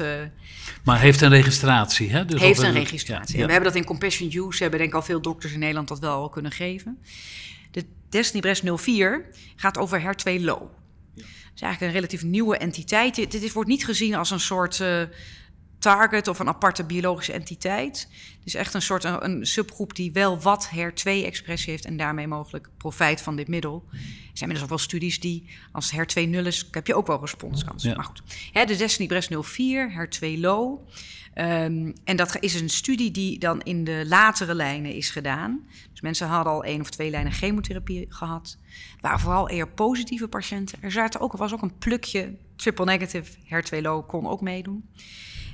maar 0.83 0.99
heeft 0.99 1.21
een 1.21 1.29
registratie, 1.29 2.11
hè? 2.11 2.25
Dus 2.25 2.41
heeft 2.41 2.61
een 2.61 2.73
registratie. 2.73 3.33
Ja, 3.33 3.39
ja. 3.39 3.45
We 3.45 3.51
hebben 3.51 3.71
dat 3.71 3.81
in 3.81 3.87
compassion 3.87 4.31
use, 4.33 4.61
hebben 4.61 4.79
denk 4.79 4.91
ik 4.91 4.97
al 4.97 5.05
veel 5.05 5.21
dokters 5.21 5.53
in 5.53 5.59
Nederland 5.59 5.87
dat 5.87 5.99
wel 5.99 6.29
kunnen 6.29 6.51
geven. 6.51 6.97
De 7.71 7.85
Destiny 8.09 8.41
Breast 8.41 8.63
04 8.81 9.25
gaat 9.55 9.77
over 9.77 10.01
HER2 10.01 10.41
low. 10.41 10.61
Ja. 10.61 10.82
Is 11.55 11.61
eigenlijk 11.61 11.93
een 11.93 11.99
relatief 11.99 12.23
nieuwe 12.23 12.57
entiteit. 12.57 13.15
Dit, 13.15 13.31
dit 13.31 13.53
wordt 13.53 13.69
niet 13.69 13.85
gezien 13.85 14.15
als 14.15 14.31
een 14.31 14.39
soort 14.39 14.79
uh, 14.79 15.01
target 15.83 16.27
of 16.27 16.39
een 16.39 16.47
aparte 16.47 16.83
biologische 16.83 17.33
entiteit. 17.33 18.07
Is 18.43 18.55
echt 18.55 18.73
een 18.73 18.81
soort 18.81 19.03
een, 19.03 19.25
een 19.25 19.45
subgroep 19.45 19.95
die 19.95 20.11
wel 20.11 20.39
wat 20.39 20.69
HER2-expressie 20.75 21.71
heeft 21.71 21.85
en 21.85 21.97
daarmee 21.97 22.27
mogelijk 22.27 22.69
profijt 22.77 23.21
van 23.21 23.35
dit 23.35 23.47
middel. 23.47 23.83
Er 23.91 23.97
zijn 23.99 24.49
inmiddels 24.49 24.63
ook 24.63 24.69
wel 24.69 24.77
studies 24.77 25.19
die, 25.19 25.45
als 25.71 25.93
HER2 25.95 26.29
nul 26.29 26.45
is, 26.45 26.67
heb 26.71 26.87
je 26.87 26.95
ook 26.95 27.07
wel 27.07 27.19
responskans. 27.19 27.83
Ja. 27.83 27.95
Maar 27.95 28.03
goed, 28.03 28.21
Hè, 28.51 28.65
de 28.65 28.75
Destiny 28.75 29.07
Breast 29.07 29.29
04, 29.41 30.07
HER2 30.07 30.39
low. 30.39 30.79
Um, 31.35 31.93
en 32.03 32.15
dat 32.15 32.37
is 32.39 32.61
een 32.61 32.69
studie 32.69 33.11
die 33.11 33.39
dan 33.39 33.61
in 33.61 33.83
de 33.83 34.03
latere 34.07 34.55
lijnen 34.55 34.93
is 34.93 35.09
gedaan. 35.09 35.67
Dus 35.91 36.01
mensen 36.01 36.27
hadden 36.27 36.53
al 36.53 36.63
één 36.63 36.81
of 36.81 36.89
twee 36.89 37.09
lijnen 37.09 37.31
chemotherapie 37.31 38.05
gehad. 38.09 38.57
Waren 39.01 39.19
vooral 39.19 39.51
eer 39.51 39.67
positieve 39.67 40.27
patiënten. 40.27 40.77
Er 40.81 40.91
zaten 40.91 41.19
ook, 41.19 41.37
was 41.37 41.53
ook 41.53 41.61
een 41.61 41.77
plukje 41.77 42.35
triple 42.55 42.85
negative, 42.85 43.31
HER2 43.37 43.81
low 43.81 44.07
kon 44.07 44.27
ook 44.27 44.41
meedoen. 44.41 44.89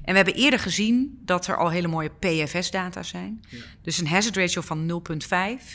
En 0.10 0.16
we 0.16 0.22
hebben 0.22 0.44
eerder 0.44 0.60
gezien 0.60 1.20
dat 1.26 1.48
er 1.48 1.58
al 1.58 1.70
hele 1.70 1.88
mooie 1.88 2.12
PFS-data 2.20 3.04
zijn. 3.04 3.42
Dus 3.82 3.98
een 3.98 4.08
hazard 4.08 4.36
ratio 4.36 4.62
van 4.62 5.02
0,5. 5.60 5.66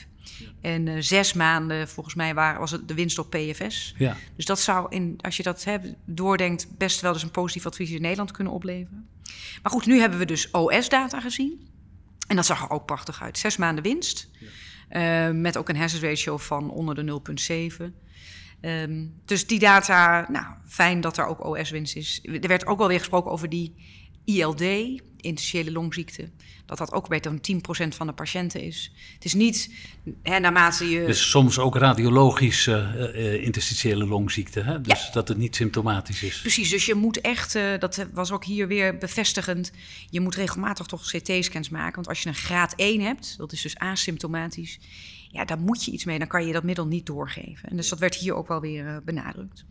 En 0.61 0.87
uh, 0.87 0.97
zes 0.99 1.33
maanden, 1.33 1.89
volgens 1.89 2.15
mij, 2.15 2.35
waar, 2.35 2.59
was 2.59 2.71
het 2.71 2.89
de 2.89 2.95
winst 2.95 3.19
op 3.19 3.31
PFS. 3.31 3.95
Ja. 3.99 4.17
Dus 4.37 4.45
dat 4.45 4.61
zou, 4.61 4.87
in, 4.89 5.19
als 5.21 5.37
je 5.37 5.43
dat 5.43 5.67
doordenkt, 6.05 6.79
best 6.79 7.01
wel 7.01 7.13
eens 7.13 7.23
een 7.23 7.31
positief 7.31 7.67
advies 7.67 7.91
in 7.91 8.01
Nederland 8.01 8.31
kunnen 8.31 8.53
opleveren. 8.53 9.09
Maar 9.63 9.73
goed, 9.73 9.87
nu 9.87 10.01
hebben 10.01 10.19
we 10.19 10.25
dus 10.25 10.51
OS-data 10.51 11.21
gezien. 11.21 11.69
En 12.29 12.37
dat 12.37 12.47
zag 12.47 12.63
er 12.63 12.71
ook 12.71 12.87
prachtig 12.87 13.23
uit. 13.23 13.39
Zes 13.39 13.57
maanden 13.57 13.85
winst. 13.85 14.31
Ja. 14.91 15.29
Uh, 15.29 15.35
met 15.35 15.57
ook 15.57 15.69
een 15.69 15.77
hazard 15.77 16.03
ratio 16.03 16.37
van 16.37 16.71
onder 16.71 16.95
de 16.95 17.21
0,7. 17.81 17.93
Um, 18.61 19.15
dus 19.25 19.47
die 19.47 19.59
data, 19.59 20.27
nou, 20.31 20.47
fijn 20.67 21.01
dat 21.01 21.19
er 21.19 21.27
ook 21.27 21.45
OS-winst 21.45 21.97
is. 21.97 22.21
Er 22.23 22.49
werd 22.49 22.67
ook 22.67 22.81
alweer 22.81 22.99
gesproken 22.99 23.31
over 23.31 23.49
die 23.49 23.75
ILD, 24.25 24.61
interstitiële 25.17 25.73
longziekte. 25.73 26.31
Dat 26.67 26.79
dat 26.79 26.93
ook 26.93 27.09
beter 27.09 27.41
dan 27.41 27.63
10% 27.87 27.89
van 27.97 28.07
de 28.07 28.13
patiënten 28.13 28.61
is. 28.61 28.93
Het 29.15 29.25
is 29.25 29.35
niet, 29.35 29.71
hè, 30.23 30.39
naarmate 30.39 30.91
je... 30.91 31.07
Dus 31.07 31.31
soms 31.31 31.59
ook 31.59 31.77
radiologische 31.77 33.13
uh, 33.15 33.43
interstitiële 33.43 34.07
longziekte, 34.07 34.61
hè? 34.61 34.81
dus 34.81 35.07
Ja. 35.07 35.13
dat 35.13 35.29
het 35.29 35.37
niet 35.37 35.57
symptomatisch 35.57 36.23
is. 36.23 36.41
Precies, 36.41 36.71
dus 36.71 36.87
je 36.87 36.95
moet 36.95 37.21
echt, 37.21 37.55
uh, 37.55 37.79
dat 37.79 38.07
was 38.13 38.33
ook 38.33 38.45
hier 38.45 38.69
weer 38.69 38.99
bevestigend, 38.99 39.73
je 40.11 40.21
moet 40.21 40.35
regelmatig 40.35 40.87
toch 40.87 41.11
CT-scans 41.11 41.69
maken. 41.69 41.95
Want 41.95 42.09
als 42.09 42.23
je 42.23 42.29
een 42.29 42.35
graad 42.35 42.75
1 42.77 43.01
hebt, 43.01 43.35
dat 43.39 43.53
is 43.53 43.63
dus 43.63 43.79
asymptomatisch, 43.79 44.79
ja, 45.35 45.45
daar 45.45 45.59
moet 45.59 45.85
je 45.85 45.91
iets 45.91 46.05
mee. 46.05 46.19
Dan 46.19 46.29
kan 46.29 46.47
je 46.47 46.53
dat 46.53 46.63
middel 46.63 46.87
niet 46.87 47.07
doorgeven. 47.07 47.69
En 47.69 47.77
dus 47.77 47.89
dat 47.89 47.99
werd 47.99 48.15
hier 48.15 48.35
ook 48.35 48.49
wel 48.49 48.61
weer 48.61 48.85
uh, 48.85 48.97
benadrukt. 49.05 49.65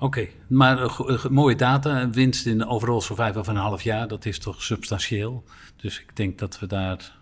Oké, 0.00 0.20
okay, 0.20 0.32
maar 0.46 0.82
uh, 0.82 1.24
mooie 1.24 1.56
data. 1.56 2.10
Winst 2.10 2.46
in 2.46 2.66
overall 2.66 3.00
survival 3.00 3.44
van 3.44 3.56
een 3.56 3.62
half 3.62 3.82
jaar, 3.82 4.08
dat 4.08 4.26
is 4.26 4.38
toch 4.38 4.62
substantieel. 4.62 5.44
Dus 5.76 6.00
ik 6.00 6.16
denk 6.16 6.38
dat 6.38 6.58
we 6.58 6.66
daar 6.66 7.16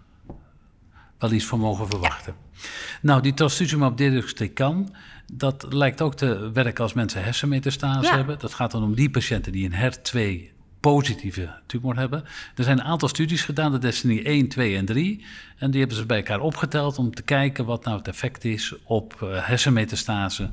wel 1.18 1.32
iets 1.32 1.44
van 1.44 1.58
mogen 1.58 1.88
verwachten. 1.88 2.34
Ja. 2.52 2.68
Nou, 3.02 3.22
die 3.22 3.34
trastuzumab 3.34 3.96
deruxtecan, 3.96 4.94
dat 5.32 5.66
lijkt 5.72 6.02
ook 6.02 6.14
te 6.14 6.50
werken 6.52 6.82
als 6.82 6.92
mensen 6.92 7.24
hersenmetastase 7.24 8.08
ja. 8.08 8.16
hebben. 8.16 8.38
Dat 8.38 8.54
gaat 8.54 8.70
dan 8.70 8.82
om 8.82 8.94
die 8.94 9.10
patiënten 9.10 9.52
die 9.52 9.70
een 9.72 9.92
HER2 9.92 10.54
positieve 10.80 11.50
tumor 11.66 11.96
hebben. 11.96 12.24
Er 12.54 12.64
zijn 12.64 12.78
een 12.78 12.84
aantal 12.84 13.08
studies 13.08 13.42
gedaan, 13.42 13.72
de 13.72 13.78
Destiny 13.78 14.22
1, 14.24 14.48
2 14.48 14.76
en 14.76 14.84
3. 14.84 15.24
En 15.58 15.70
die 15.70 15.80
hebben 15.80 15.98
ze 15.98 16.06
bij 16.06 16.16
elkaar 16.16 16.40
opgeteld 16.40 16.98
om 16.98 17.14
te 17.14 17.22
kijken 17.22 17.64
wat 17.64 17.84
nou 17.84 17.98
het 17.98 18.08
effect 18.08 18.44
is 18.44 18.74
op 18.84 19.20
uh, 19.22 19.46
hersenmetastase 19.46 20.50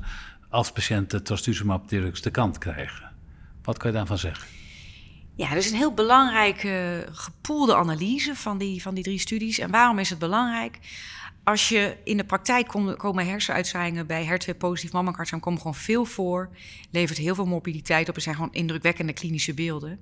als 0.54 0.72
patiënten 0.72 1.22
trastuzumab 1.22 1.88
deruxtecan 1.88 2.58
krijgen. 2.58 3.12
Wat 3.62 3.78
kan 3.78 3.90
je 3.90 3.96
daarvan 3.96 4.18
zeggen? 4.18 4.48
Ja, 5.36 5.48
dat 5.48 5.58
is 5.58 5.70
een 5.70 5.76
heel 5.76 5.94
belangrijke 5.94 7.06
gepoelde 7.12 7.76
analyse 7.76 8.36
van 8.36 8.58
die, 8.58 8.82
van 8.82 8.94
die 8.94 9.04
drie 9.04 9.18
studies. 9.18 9.58
En 9.58 9.70
waarom 9.70 9.98
is 9.98 10.10
het 10.10 10.18
belangrijk? 10.18 10.78
Als 11.44 11.68
je 11.68 11.96
in 12.04 12.16
de 12.16 12.24
praktijk 12.24 12.66
kom, 12.66 12.96
komen 12.96 13.26
hersenuitzaaiingen 13.26 14.06
bij 14.06 14.26
HER2-positief 14.26 14.92
mammakartsen 14.92 15.40
komen 15.40 15.60
gewoon 15.60 15.74
veel 15.74 16.04
voor. 16.04 16.48
Levert 16.90 17.18
heel 17.18 17.34
veel 17.34 17.46
morbiditeit 17.46 18.08
op. 18.08 18.16
Er 18.16 18.22
zijn 18.22 18.34
gewoon 18.34 18.52
indrukwekkende 18.52 19.12
klinische 19.12 19.54
beelden. 19.54 19.98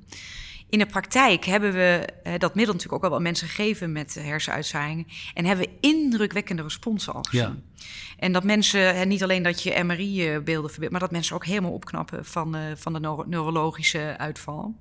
In 0.72 0.78
de 0.78 0.86
praktijk 0.86 1.44
hebben 1.44 1.72
we 1.72 2.08
uh, 2.26 2.32
dat 2.38 2.54
middel 2.54 2.74
natuurlijk 2.74 2.92
ook 2.92 3.10
al 3.10 3.16
wel 3.16 3.20
mensen 3.20 3.48
gegeven 3.48 3.92
met 3.92 4.14
hersenuitzaaiingen. 4.14 5.06
En 5.34 5.44
hebben 5.44 5.66
we 5.66 5.88
indrukwekkende 5.88 6.62
responsen 6.62 7.12
al 7.12 7.22
gezien. 7.22 7.64
Ja. 7.74 7.84
En 8.18 8.32
dat 8.32 8.44
mensen, 8.44 9.08
niet 9.08 9.22
alleen 9.22 9.42
dat 9.42 9.62
je 9.62 9.82
MRI-beelden 9.84 10.70
verbindt, 10.70 10.90
maar 10.90 11.00
dat 11.00 11.10
mensen 11.10 11.34
ook 11.34 11.44
helemaal 11.44 11.72
opknappen 11.72 12.24
van, 12.24 12.56
uh, 12.56 12.62
van 12.76 12.92
de 12.92 13.00
neuro 13.00 13.24
neurologische 13.26 14.14
uitval. 14.18 14.74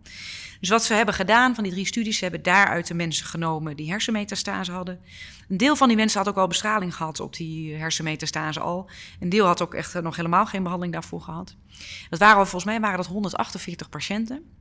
Dus 0.60 0.69
wat 0.69 0.83
ze 0.83 0.93
hebben 0.93 1.13
gedaan 1.13 1.55
van 1.55 1.63
die 1.63 1.74
drie 1.74 1.86
studies, 1.86 2.17
ze 2.17 2.24
hebben 2.24 2.43
daaruit 2.43 2.88
de 2.88 2.93
mensen 2.93 3.25
genomen 3.25 3.75
die 3.75 3.89
hersenmetastase 3.89 4.71
hadden. 4.71 5.00
Een 5.50 5.57
deel 5.57 5.75
van 5.75 5.88
die 5.88 5.98
mensen 5.98 6.19
had 6.19 6.29
ook 6.29 6.38
al 6.38 6.48
bestraling 6.48 6.95
gehad 6.95 7.19
op 7.19 7.36
die 7.36 7.75
hersenmetastase 7.75 8.60
al. 8.60 8.89
Een 9.19 9.29
deel 9.29 9.45
had 9.45 9.62
ook 9.62 9.74
echt 9.74 10.01
nog 10.01 10.15
helemaal 10.15 10.45
geen 10.45 10.63
behandeling 10.63 10.93
daarvoor 10.93 11.21
gehad. 11.21 11.55
Dat 12.10 12.19
waren 12.19 12.38
volgens 12.38 12.65
mij 12.65 12.79
waren 12.79 12.98
dat 12.98 13.07
148 13.07 13.89
patiënten. 13.89 14.60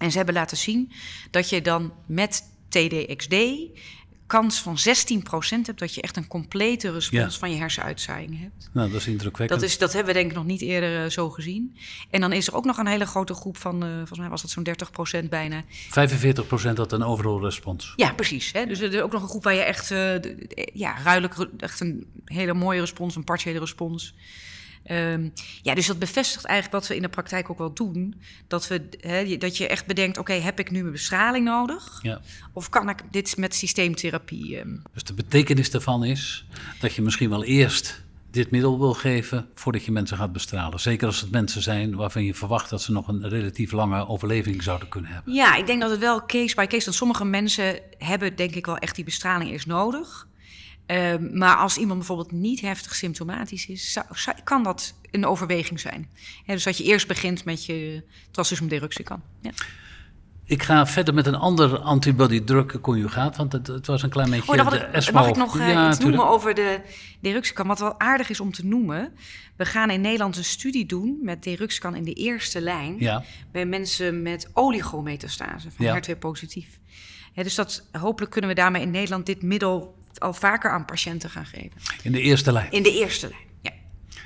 En 0.00 0.10
ze 0.10 0.16
hebben 0.16 0.34
laten 0.34 0.56
zien 0.56 0.92
dat 1.30 1.48
je 1.48 1.62
dan 1.62 1.92
met 2.06 2.42
TDXD 2.68 3.34
kans 4.30 4.60
van 4.60 4.76
16% 4.78 5.66
hebt 5.66 5.78
dat 5.78 5.94
je 5.94 6.02
echt 6.02 6.16
een 6.16 6.26
complete 6.26 6.92
respons 6.92 7.32
ja. 7.32 7.38
van 7.38 7.50
je 7.50 7.56
hersenuitzaaiing 7.56 8.40
hebt. 8.40 8.70
Nou, 8.72 8.90
dat 8.90 9.00
is 9.00 9.06
indrukwekkend. 9.06 9.60
Dat, 9.60 9.68
is, 9.68 9.78
dat 9.78 9.92
hebben 9.92 10.12
we 10.12 10.18
denk 10.18 10.30
ik 10.30 10.36
nog 10.36 10.46
niet 10.46 10.60
eerder 10.60 11.04
uh, 11.04 11.10
zo 11.10 11.30
gezien. 11.30 11.76
En 12.10 12.20
dan 12.20 12.32
is 12.32 12.46
er 12.46 12.54
ook 12.54 12.64
nog 12.64 12.76
een 12.78 12.86
hele 12.86 13.06
grote 13.06 13.34
groep 13.34 13.56
van, 13.56 13.84
uh, 13.84 13.96
volgens 13.96 14.18
mij 14.18 14.28
was 14.28 14.42
dat 14.42 14.50
zo'n 14.50 14.66
30% 15.24 15.28
bijna. 15.28 15.62
45% 15.64 15.66
had 16.74 16.92
een 16.92 17.02
overall 17.02 17.40
respons. 17.40 17.92
Ja, 17.96 18.12
precies. 18.12 18.52
Hè? 18.52 18.66
Dus 18.66 18.80
er 18.80 18.94
is 18.94 19.00
ook 19.00 19.12
nog 19.12 19.22
een 19.22 19.28
groep 19.28 19.44
waar 19.44 19.54
je 19.54 19.62
echt, 19.62 19.90
uh, 19.90 20.14
ja, 20.72 21.02
ruidelijk, 21.02 21.34
echt 21.56 21.80
een 21.80 22.06
hele 22.24 22.54
mooie 22.54 22.80
respons, 22.80 23.16
een 23.16 23.24
partiële 23.24 23.58
respons. 23.58 24.14
Um, 24.90 25.32
ja, 25.62 25.74
dus 25.74 25.86
dat 25.86 25.98
bevestigt 25.98 26.44
eigenlijk 26.44 26.80
wat 26.80 26.88
we 26.88 26.96
in 26.96 27.02
de 27.02 27.08
praktijk 27.08 27.50
ook 27.50 27.58
wel 27.58 27.74
doen. 27.74 28.20
Dat, 28.46 28.68
we, 28.68 28.88
he, 29.00 29.36
dat 29.36 29.56
je 29.56 29.66
echt 29.66 29.86
bedenkt, 29.86 30.18
oké, 30.18 30.32
okay, 30.32 30.42
heb 30.44 30.58
ik 30.58 30.70
nu 30.70 30.80
mijn 30.80 30.92
bestraling 30.92 31.44
nodig? 31.44 31.98
Ja. 32.02 32.20
Of 32.52 32.68
kan 32.68 32.88
ik 32.88 33.02
dit 33.10 33.36
met 33.36 33.54
systeemtherapie? 33.54 34.60
Um... 34.60 34.82
Dus 34.92 35.04
de 35.04 35.14
betekenis 35.14 35.70
daarvan 35.70 36.04
is 36.04 36.46
dat 36.80 36.94
je 36.94 37.02
misschien 37.02 37.30
wel 37.30 37.44
eerst 37.44 38.02
dit 38.30 38.50
middel 38.50 38.78
wil 38.78 38.94
geven 38.94 39.48
voordat 39.54 39.84
je 39.84 39.92
mensen 39.92 40.16
gaat 40.16 40.32
bestralen. 40.32 40.80
Zeker 40.80 41.06
als 41.06 41.20
het 41.20 41.30
mensen 41.30 41.62
zijn 41.62 41.96
waarvan 41.96 42.24
je 42.24 42.34
verwacht 42.34 42.70
dat 42.70 42.82
ze 42.82 42.92
nog 42.92 43.08
een 43.08 43.28
relatief 43.28 43.72
lange 43.72 44.08
overleving 44.08 44.62
zouden 44.62 44.88
kunnen 44.88 45.10
hebben. 45.10 45.34
Ja, 45.34 45.56
ik 45.56 45.66
denk 45.66 45.80
dat 45.80 45.90
het 45.90 46.00
wel 46.00 46.26
case 46.26 46.54
by 46.54 46.66
case, 46.66 46.84
want 46.84 46.96
sommige 46.96 47.24
mensen 47.24 47.78
hebben 47.98 48.36
denk 48.36 48.54
ik 48.54 48.66
wel 48.66 48.76
echt 48.76 48.94
die 48.94 49.04
bestraling 49.04 49.50
eerst 49.50 49.66
nodig. 49.66 50.28
Uh, 50.90 51.14
maar 51.32 51.56
als 51.56 51.76
iemand 51.76 51.98
bijvoorbeeld 51.98 52.32
niet 52.32 52.60
heftig 52.60 52.94
symptomatisch 52.94 53.66
is, 53.66 53.92
zou, 53.92 54.06
zou, 54.12 54.36
kan 54.44 54.62
dat 54.62 54.94
een 55.10 55.26
overweging 55.26 55.80
zijn. 55.80 56.08
He, 56.44 56.54
dus 56.54 56.64
dat 56.64 56.78
je 56.78 56.84
eerst 56.84 57.06
begint 57.06 57.44
met 57.44 57.64
je 57.64 58.04
trastuzumab 58.30 58.70
deruxtecan. 58.70 59.22
Ja. 59.40 59.50
Ik 60.44 60.62
ga 60.62 60.86
verder 60.86 61.14
met 61.14 61.26
een 61.26 61.34
ander 61.34 61.78
antibody-drug 61.78 62.80
conjugaat, 62.80 63.36
want 63.36 63.52
het, 63.52 63.66
het, 63.66 63.86
was 63.86 64.02
een 64.02 64.10
klein 64.10 64.30
beetje 64.30 64.52
oh, 64.52 64.70
de 64.70 64.76
ik, 64.76 64.82
ESMO. 64.82 65.12
Mag 65.20 65.28
ik 65.28 65.36
nog 65.36 65.56
uh, 65.56 65.68
ja, 65.68 65.88
iets 65.88 65.96
tuurlijk. 65.96 66.16
noemen 66.16 66.34
over 66.34 66.54
de 66.54 66.80
deruxtecan? 67.20 67.66
Wat 67.66 67.78
wel 67.78 68.00
aardig 68.00 68.30
is 68.30 68.40
om 68.40 68.52
te 68.52 68.66
noemen. 68.66 69.12
We 69.56 69.64
gaan 69.64 69.90
in 69.90 70.00
Nederland 70.00 70.36
een 70.36 70.44
studie 70.44 70.86
doen 70.86 71.18
met 71.22 71.42
deruxtecan 71.42 71.94
in 71.94 72.04
de 72.04 72.12
eerste 72.12 72.60
lijn... 72.60 72.96
Ja. 72.98 73.24
bij 73.52 73.66
mensen 73.66 74.22
met 74.22 74.50
oligometastase 74.52 75.70
van 75.70 75.84
Ja. 75.86 76.00
HER2-positief. 76.00 76.78
He, 77.32 77.42
dus 77.42 77.54
dat, 77.54 77.86
hopelijk 77.92 78.32
kunnen 78.32 78.50
we 78.50 78.56
daarmee 78.56 78.82
in 78.82 78.90
Nederland 78.90 79.26
dit 79.26 79.42
middel 79.42 79.98
al 80.18 80.32
vaker 80.32 80.70
aan 80.70 80.84
patiënten 80.84 81.30
gaan 81.30 81.46
geven. 81.46 81.80
In 82.02 82.12
de 82.12 82.20
eerste 82.20 82.52
lijn. 82.52 82.70
In 82.70 82.82
de 82.82 82.92
eerste 82.92 83.28
lijn, 83.28 83.48
ja. 83.60 83.70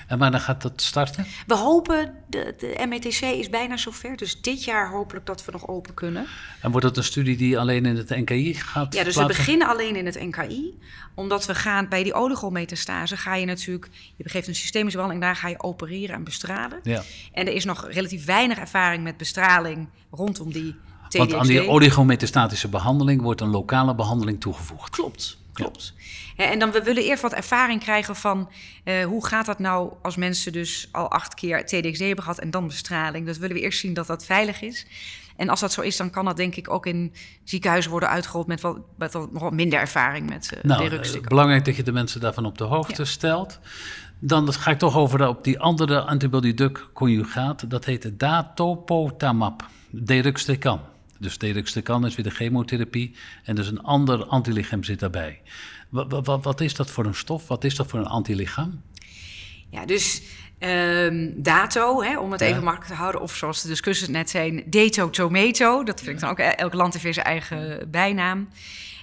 En 0.06 0.18
wanneer 0.18 0.40
gaat 0.40 0.62
dat 0.62 0.82
starten? 0.82 1.26
We 1.46 1.54
hopen, 1.54 2.14
de, 2.26 2.54
de 2.58 2.84
METC 2.88 3.20
is 3.20 3.50
bijna 3.50 3.76
zover, 3.76 4.16
dus 4.16 4.40
dit 4.40 4.64
jaar 4.64 4.90
hopelijk 4.90 5.26
dat 5.26 5.44
we 5.44 5.52
nog 5.52 5.68
open 5.68 5.94
kunnen. 5.94 6.26
En 6.60 6.70
wordt 6.70 6.86
het 6.86 6.96
een 6.96 7.04
studie 7.04 7.36
die 7.36 7.58
alleen 7.58 7.86
in 7.86 7.96
het 7.96 8.08
NKI 8.08 8.54
gaat 8.54 8.94
Ja, 8.94 9.04
dus 9.04 9.14
plaatsen? 9.14 9.26
we 9.26 9.42
beginnen 9.42 9.68
alleen 9.68 9.96
in 9.96 10.06
het 10.06 10.20
NKI. 10.20 10.78
Omdat 11.14 11.46
we 11.46 11.54
gaan, 11.54 11.88
bij 11.88 12.02
die 12.02 12.14
oligometastase 12.14 13.16
ga 13.16 13.34
je 13.34 13.46
natuurlijk... 13.46 13.88
Je 14.16 14.28
geeft 14.28 14.48
een 14.48 14.54
systemische 14.54 14.98
behandeling, 14.98 15.26
daar 15.26 15.36
ga 15.42 15.48
je 15.48 15.62
opereren 15.62 16.14
en 16.14 16.24
bestralen. 16.24 16.80
Ja. 16.82 17.02
En 17.32 17.46
er 17.46 17.52
is 17.52 17.64
nog 17.64 17.86
relatief 17.90 18.24
weinig 18.24 18.58
ervaring 18.58 19.02
met 19.02 19.16
bestraling 19.16 19.88
rondom 20.10 20.52
die 20.52 20.76
TDXD. 21.08 21.16
Want 21.18 21.34
aan 21.34 21.46
die 21.46 21.68
oligometastatische 21.68 22.68
behandeling 22.68 23.22
wordt 23.22 23.40
een 23.40 23.48
lokale 23.48 23.94
behandeling 23.94 24.40
toegevoegd. 24.40 24.90
Klopt, 24.90 25.38
klopt. 25.54 25.94
Ja. 26.36 26.44
En 26.44 26.58
dan 26.58 26.70
we 26.70 26.82
willen 26.82 27.02
eerst 27.02 27.22
wat 27.22 27.32
ervaring 27.32 27.80
krijgen 27.80 28.16
van 28.16 28.50
uh, 28.84 29.04
hoe 29.04 29.26
gaat 29.26 29.46
dat 29.46 29.58
nou 29.58 29.92
als 30.02 30.16
mensen 30.16 30.52
dus 30.52 30.88
al 30.92 31.10
acht 31.10 31.34
keer 31.34 31.64
TDXD 31.64 31.98
hebben 31.98 32.24
gehad 32.24 32.38
en 32.38 32.50
dan 32.50 32.66
bestraling. 32.66 33.26
Dat 33.26 33.36
willen 33.36 33.56
we 33.56 33.62
eerst 33.62 33.80
zien 33.80 33.94
dat 33.94 34.06
dat 34.06 34.24
veilig 34.24 34.62
is. 34.62 34.86
En 35.36 35.48
als 35.48 35.60
dat 35.60 35.72
zo 35.72 35.80
is, 35.80 35.96
dan 35.96 36.10
kan 36.10 36.24
dat 36.24 36.36
denk 36.36 36.56
ik 36.56 36.70
ook 36.70 36.86
in 36.86 37.12
ziekenhuizen 37.44 37.90
worden 37.90 38.08
uitgerold 38.08 38.46
met 38.46 38.60
wat, 38.60 38.78
met 38.96 39.12
wat 39.12 39.32
nog 39.32 39.42
wat 39.42 39.52
minder 39.52 39.78
ervaring 39.78 40.28
met 40.28 40.50
uh, 40.54 40.62
nou, 40.62 40.82
deruxtecan. 40.82 41.28
belangrijk 41.28 41.64
dat 41.64 41.76
je 41.76 41.82
de 41.82 41.92
mensen 41.92 42.20
daarvan 42.20 42.46
op 42.46 42.58
de 42.58 42.64
hoogte 42.64 43.02
ja. 43.02 43.08
stelt. 43.08 43.58
Dan 44.18 44.52
ga 44.52 44.70
ik 44.70 44.78
toch 44.78 44.96
over 44.96 45.28
op 45.28 45.44
die 45.44 45.60
andere 45.60 46.00
antibody-drug 46.00 46.92
conjugaat. 46.92 47.70
Dat 47.70 47.84
heet 47.84 48.18
datopotamab, 48.18 49.68
deruxtecan. 49.90 50.80
Dus 51.24 51.38
deruxtecan 51.38 52.06
is 52.06 52.14
weer 52.14 52.24
de 52.24 52.30
chemotherapie 52.30 53.14
en 53.44 53.54
dus 53.54 53.68
een 53.68 53.82
ander 53.82 54.24
antilichaam 54.24 54.84
zit 54.84 55.00
daarbij. 55.00 55.40
Wat, 55.88 56.26
wat, 56.26 56.44
wat, 56.44 56.60
is 56.60 56.74
dat 56.74 56.90
voor 56.90 57.06
een 57.06 57.14
stof? 57.14 57.48
Wat 57.48 57.64
is 57.64 57.76
dat 57.76 57.86
voor 57.86 57.98
een 57.98 58.06
antilichaam? 58.06 58.82
Ja, 59.70 59.86
dus 59.86 60.22
um, 60.58 61.42
dato, 61.42 62.02
hè, 62.02 62.18
om 62.18 62.32
het 62.32 62.40
ja. 62.40 62.46
even 62.46 62.64
makkelijk 62.64 62.90
te 62.90 62.96
houden, 62.96 63.20
of 63.20 63.36
zoals 63.36 63.62
de 63.62 63.68
discussies 63.68 64.08
net 64.08 64.30
zijn, 64.30 64.62
dato 64.66 65.10
tomato. 65.10 65.84
Dat 65.84 66.00
vind 66.00 66.14
ik 66.14 66.20
dan 66.20 66.30
ook, 66.30 66.38
elk 66.38 66.74
land 66.74 66.92
heeft 66.92 67.04
weer 67.04 67.14
zijn 67.14 67.26
eigen 67.26 67.90
bijnaam. 67.90 68.48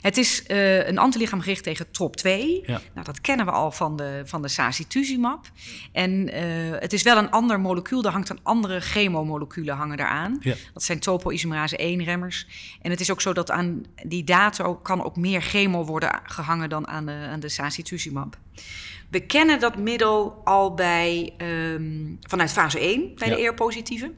Het 0.02 0.18
is 0.18 0.44
uh, 0.48 0.88
een 0.88 0.98
antilichaam 0.98 1.42
gericht 1.42 1.64
tegen 1.64 1.86
TROP2. 1.86 2.30
Ja. 2.66 2.82
Nou, 2.94 3.06
dat 3.06 3.22
kennen 3.22 3.46
we 3.46 3.52
al 3.52 3.72
van 3.72 3.96
de, 3.96 4.22
van 4.26 4.42
de 4.42 4.48
sacituzumab. 4.48 5.46
En 5.92 6.12
uh, 6.12 6.36
het 6.80 6.94
is 6.94 7.04
wel 7.04 7.18
een 7.18 7.30
ander 7.32 7.60
molecuul. 7.60 8.04
Er 8.04 8.12
hangt 8.12 8.30
een 8.30 8.40
andere 8.44 8.80
chemomoleculen 8.80 9.76
hangen 9.76 10.00
eraan. 10.00 10.38
Ja. 10.40 10.56
Dat 10.74 10.84
zijn 10.84 11.00
topoisomerase 11.00 11.78
1-remmers. 11.78 12.48
En 12.82 12.92
het 12.92 13.00
is 13.00 13.12
ook 13.12 13.22
zo 13.22 13.34
dat 13.34 13.52
aan 13.52 13.86
die 14.06 14.24
data 14.24 14.78
kan 14.84 15.04
ook 15.04 15.16
meer 15.16 15.42
chemo 15.42 15.86
worden 15.86 16.20
gehangen 16.24 16.70
dan 16.70 16.88
aan 16.88 17.06
de, 17.06 17.28
aan 17.32 17.40
de 17.40 17.50
sacituzumab. 17.50 18.38
We 19.10 19.20
kennen 19.20 19.60
dat 19.60 19.78
middel 19.78 20.42
al 20.44 20.74
bij, 20.74 21.34
um, 21.38 22.18
vanuit 22.22 22.52
fase 22.52 22.80
1 22.80 23.12
bij 23.16 23.30
Ja. 23.30 23.36
de 23.36 23.42
ER-positieve. 23.42 24.12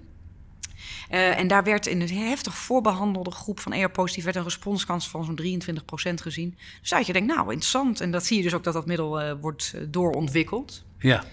Uh, 1.13 1.39
en 1.39 1.47
daar 1.47 1.63
werd 1.63 1.88
in 1.88 2.02
een 2.02 2.10
heftig 2.10 2.56
voorbehandelde 2.56 3.32
groep 3.32 3.60
van 3.60 3.73
ER-positief 3.73 4.23
werd 4.23 4.36
een 4.36 4.43
responskans 4.43 5.10
van 5.10 5.23
zo'n 5.23 5.62
23% 6.10 6.13
gezien. 6.13 6.58
Dus 6.80 6.89
dat 6.89 7.06
je 7.06 7.13
denkt, 7.13 7.34
nou 7.34 7.47
interessant. 7.47 8.02
En 8.02 8.12
dat 8.12 8.26
zie 8.26 8.38
je 8.38 8.43
dus 8.43 8.54
ook 8.54 8.63
dat 8.63 8.73
dat 8.73 8.86
middel 8.86 9.21
uh, 9.21 9.34
wordt 9.41 9.73
uh, 9.76 9.82
doorontwikkeld. 9.89 10.84
Ja, 10.97 11.23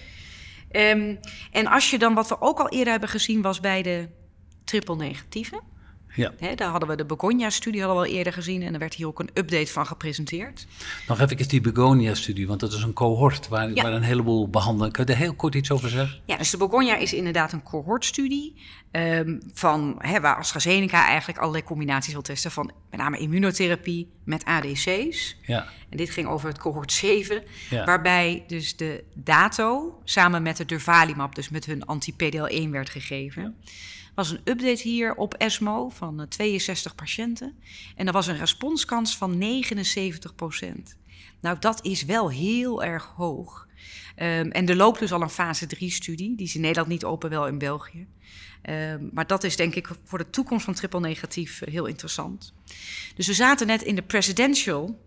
Um, 0.73 1.19
en 1.53 1.67
als 1.67 1.91
je 1.91 1.99
dan, 1.99 2.15
wat 2.15 2.29
we 2.29 2.41
ook 2.41 2.59
al 2.59 2.69
eerder 2.69 2.91
hebben 2.91 3.09
gezien, 3.09 3.43
was 3.43 3.61
bij 3.61 3.83
de 3.83 4.09
triple 4.65 4.97
negatieve. 4.97 5.61
Ja. 6.15 6.33
Daar 6.55 6.69
hadden 6.71 6.89
we 6.89 6.97
de 6.97 7.05
Begonia-studie 7.05 7.85
al 7.85 8.05
eerder 8.05 8.33
gezien. 8.33 8.63
En 8.63 8.73
er 8.73 8.79
werd 8.79 8.95
hier 8.95 9.07
ook 9.07 9.19
een 9.21 9.31
update 9.35 9.73
van 9.73 9.87
gepresenteerd. 9.87 10.67
Nog 11.09 11.21
even 11.21 11.49
die 11.49 11.61
Begonia-studie, 11.61 12.47
want 12.47 12.61
dat 12.61 12.73
is 12.73 12.83
een 12.83 12.93
cohort 12.93 13.49
waar, 13.49 13.71
Ja. 13.73 13.83
waar 13.83 13.93
een 13.93 14.03
heleboel 14.03 14.49
behandelingen. 14.49 14.93
Kun 14.93 15.05
je 15.07 15.13
er 15.13 15.19
heel 15.19 15.35
kort 15.35 15.55
iets 15.55 15.71
over 15.71 15.89
zeggen? 15.89 16.21
Ja, 16.25 16.37
dus 16.37 16.51
de 16.51 16.57
Begonia 16.57 16.97
is 16.97 17.13
inderdaad 17.13 17.53
een 17.53 17.63
cohortstudie. 17.63 18.55
Um, 18.93 19.41
van 19.53 20.03
waar 20.21 20.37
AstraZeneca 20.37 21.07
eigenlijk 21.07 21.39
allerlei 21.39 21.65
combinaties 21.65 22.13
wil 22.13 22.23
testen. 22.23 22.51
Van 22.51 22.73
met 22.91 23.01
name 23.01 23.19
immunotherapie 23.19 24.09
met 24.25 24.45
ADC's. 24.45 25.37
Ja, 25.47 25.67
En 25.91 25.97
dit 25.97 26.11
ging 26.11 26.29
over 26.29 26.49
het 26.49 26.59
cohort 26.59 26.93
7. 26.93 27.43
ja. 27.71 27.85
Waarbij 27.85 28.45
dus 28.47 28.77
de 28.77 29.05
dato 29.15 29.99
samen 30.05 30.43
met 30.43 30.57
de 30.57 30.65
durvalumab, 30.65 31.35
dus 31.35 31.49
met 31.49 31.67
hun 31.67 31.85
anti-PDL1 31.87 32.71
werd 32.71 32.91
gegeven. 32.91 33.57
Was 34.15 34.31
een 34.31 34.41
update 34.45 34.83
hier 34.83 35.15
op 35.15 35.35
ESMO 35.35 35.89
van 35.89 36.21
eh, 36.21 36.27
62 36.27 36.95
patiënten. 36.95 37.55
En 37.97 38.07
er 38.07 38.13
was 38.13 38.27
een 38.27 38.37
responskans 38.37 39.17
van 39.17 39.43
79% 39.43 40.97
Nou, 41.41 41.59
dat 41.59 41.85
is 41.85 42.05
wel 42.05 42.31
heel 42.31 42.85
erg 42.85 43.13
hoog. 43.17 43.69
Um, 44.17 44.51
en 44.51 44.69
er 44.69 44.77
loopt 44.77 44.99
dus 44.99 45.13
al 45.13 45.23
een 45.23 45.31
fase 45.31 45.67
3-studie. 45.77 46.37
Die 46.37 46.47
is 46.47 46.55
in 46.55 46.61
Nederland 46.61 46.89
niet 46.89 47.05
open, 47.05 47.31
wel 47.31 47.47
in 47.47 47.59
België. 47.59 48.07
Um, 48.63 49.11
maar 49.13 49.27
dat 49.27 49.45
is 49.45 49.57
denk 49.57 49.75
ik 49.75 49.89
voor 50.05 50.19
de 50.19 50.31
toekomst 50.31 50.65
van 50.65 50.75
triple 50.75 51.01
negatief 51.01 51.61
uh, 51.61 51.69
heel 51.69 51.87
interessant. 51.87 52.55
Dus 53.15 53.27
we 53.27 53.35
zaten 53.35 53.67
net 53.67 53.83
in 53.83 53.95
de 53.95 54.03
presidential 54.03 54.99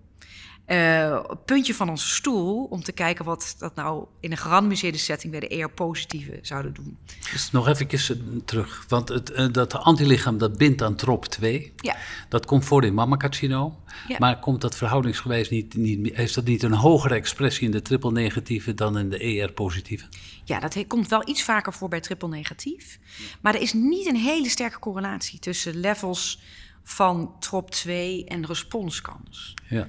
uh, 0.67 1.23
puntje 1.45 1.73
van 1.73 1.89
onze 1.89 2.07
stoel 2.07 2.63
om 2.63 2.83
te 2.83 2.91
kijken 2.91 3.25
wat 3.25 3.55
dat 3.57 3.75
nou 3.75 4.05
in 4.19 4.31
een 4.31 4.37
gerandomiseerde 4.37 4.97
setting 4.97 5.31
bij 5.31 5.39
de 5.39 5.47
ER-positieve 5.47 6.39
zouden 6.41 6.73
doen. 6.73 6.97
Dus 7.31 7.51
nog 7.51 7.67
even 7.67 7.87
uh, 7.91 8.41
terug, 8.45 8.85
want 8.87 9.09
het, 9.09 9.31
uh, 9.31 9.45
dat 9.51 9.73
antilichaam 9.73 10.37
dat 10.37 10.57
bindt 10.57 10.81
aan 10.81 10.95
TROP2, 10.95 11.47
Ja. 11.75 11.95
dat 12.29 12.45
komt 12.45 12.65
voor 12.65 12.83
in 12.85 12.93
mammacarcinoom. 12.93 13.77
Ja. 14.07 14.15
Maar 14.19 14.39
komt 14.39 14.61
dat 14.61 14.75
verhoudingsgewijs 14.75 15.49
niet, 15.49 15.75
niet, 15.75 16.15
heeft 16.15 16.35
dat 16.35 16.45
niet 16.45 16.63
een 16.63 16.73
hogere 16.73 17.15
expressie 17.15 17.65
in 17.65 17.71
de 17.71 17.81
triple 17.81 18.11
negatieve 18.11 18.73
dan 18.73 18.97
in 18.97 19.09
de 19.09 19.17
ER-positieve? 19.25 20.05
Ja, 20.43 20.59
dat 20.59 20.73
he- 20.73 20.83
komt 20.83 21.07
wel 21.07 21.27
iets 21.29 21.43
vaker 21.43 21.73
voor 21.73 21.89
bij 21.89 21.99
triple 22.01 22.29
negatief. 22.29 22.99
Maar 23.41 23.55
er 23.55 23.61
is 23.61 23.73
niet 23.73 24.05
een 24.07 24.15
hele 24.15 24.49
sterke 24.49 24.79
correlatie 24.79 25.39
tussen 25.39 25.75
levels 25.79 26.39
van 26.83 27.33
TROP2 27.39 27.89
en 28.25 28.45
responskans. 28.45 29.53
Ja. 29.69 29.87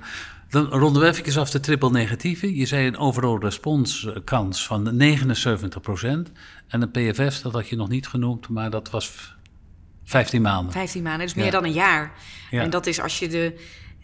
Dan 0.55 0.67
ronden 0.67 1.03
we 1.03 1.09
even 1.09 1.41
af 1.41 1.51
de 1.51 1.61
triple 1.61 1.91
negatieve. 1.91 2.57
Je 2.57 2.67
zei 2.67 2.87
een 2.87 2.97
overall 2.97 3.39
responskans 3.39 4.67
van 4.67 5.03
79% 5.03 6.33
en 6.69 6.83
een 6.83 6.91
PFS, 6.91 7.43
dat 7.43 7.53
had 7.53 7.69
je 7.69 7.77
nog 7.77 7.89
niet 7.89 8.09
genoemd, 8.09 8.49
maar 8.49 8.71
dat 8.71 8.91
was 8.91 9.35
15 10.05 10.43
maanden. 10.43 10.73
15 10.73 11.03
maanden, 11.03 11.27
dus 11.27 11.35
meer 11.35 11.45
Ja. 11.45 11.51
dan 11.51 11.65
een 11.65 11.73
jaar. 11.73 12.13
Ja. 12.51 12.63
En 12.63 12.71
dat 12.71 12.87
is 12.87 13.01
als 13.01 13.19
je 13.19 13.29
de, 13.29 13.61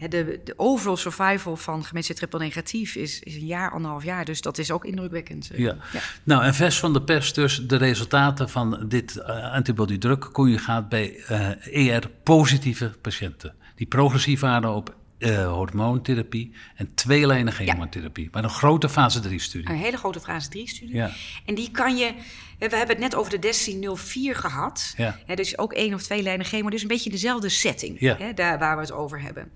de, 0.08 0.40
de 0.44 0.54
overall 0.56 0.96
survival 0.96 1.56
van 1.56 1.84
gemeente 1.84 2.14
triple 2.14 2.38
negatief 2.38 2.94
is, 2.94 3.20
is 3.20 3.34
een 3.34 3.46
jaar, 3.46 3.70
anderhalf 3.70 4.04
jaar. 4.04 4.24
Dus 4.24 4.40
dat 4.40 4.58
is 4.58 4.70
ook 4.70 4.84
indrukwekkend. 4.84 5.50
eh. 5.50 5.58
Ja. 5.58 5.76
Nou, 6.22 6.44
en 6.44 6.54
vers 6.54 6.78
van 6.78 6.92
de 6.92 7.02
pers 7.02 7.32
dus 7.32 7.66
de 7.66 7.76
resultaten 7.76 8.48
van 8.48 8.84
dit 8.88 9.16
uh, 9.16 9.52
antibody-drug 9.52 10.30
conjugaat 10.32 10.88
bij 10.88 11.24
uh, 11.30 11.94
ER-positieve 11.94 12.92
patiënten. 13.00 13.54
Die 13.74 13.86
progressief 13.86 14.40
waren 14.40 14.74
op 14.74 14.98
uh, 15.20 15.52
hormoontherapie 15.52 16.52
en 16.74 16.94
tweelijnig 16.94 17.54
chemotherapie. 17.54 18.28
Maar 18.32 18.44
een 18.44 18.50
grote 18.50 18.88
fase 18.88 19.20
3-studie. 19.22 19.68
Een 19.68 19.76
hele 19.76 19.96
grote 19.96 20.20
fase 20.20 20.48
3-studie. 20.48 20.94
Ja. 20.94 21.10
En 21.44 21.54
die 21.54 21.70
kan 21.70 21.96
je... 21.96 22.14
We 22.58 22.76
hebben 22.76 22.88
het 22.88 22.98
net 22.98 23.14
over 23.14 23.30
de 23.30 23.38
Destiny 23.38 23.94
04 23.96 24.34
gehad. 24.34 24.94
Ja. 24.96 25.18
Dus 25.34 25.58
ook 25.58 25.72
één 25.72 25.94
of 25.94 26.02
twee 26.02 26.22
lijnen 26.22 26.46
chemo. 26.46 26.70
Dus 26.70 26.82
een 26.82 26.88
beetje 26.88 27.10
dezelfde 27.10 27.48
setting, 27.48 28.00
Ja. 28.00 28.16
hè, 28.18 28.34
daar 28.34 28.58
waar 28.58 28.76
we 28.76 28.82
het 28.82 28.92
over 28.92 29.20
hebben. 29.20 29.50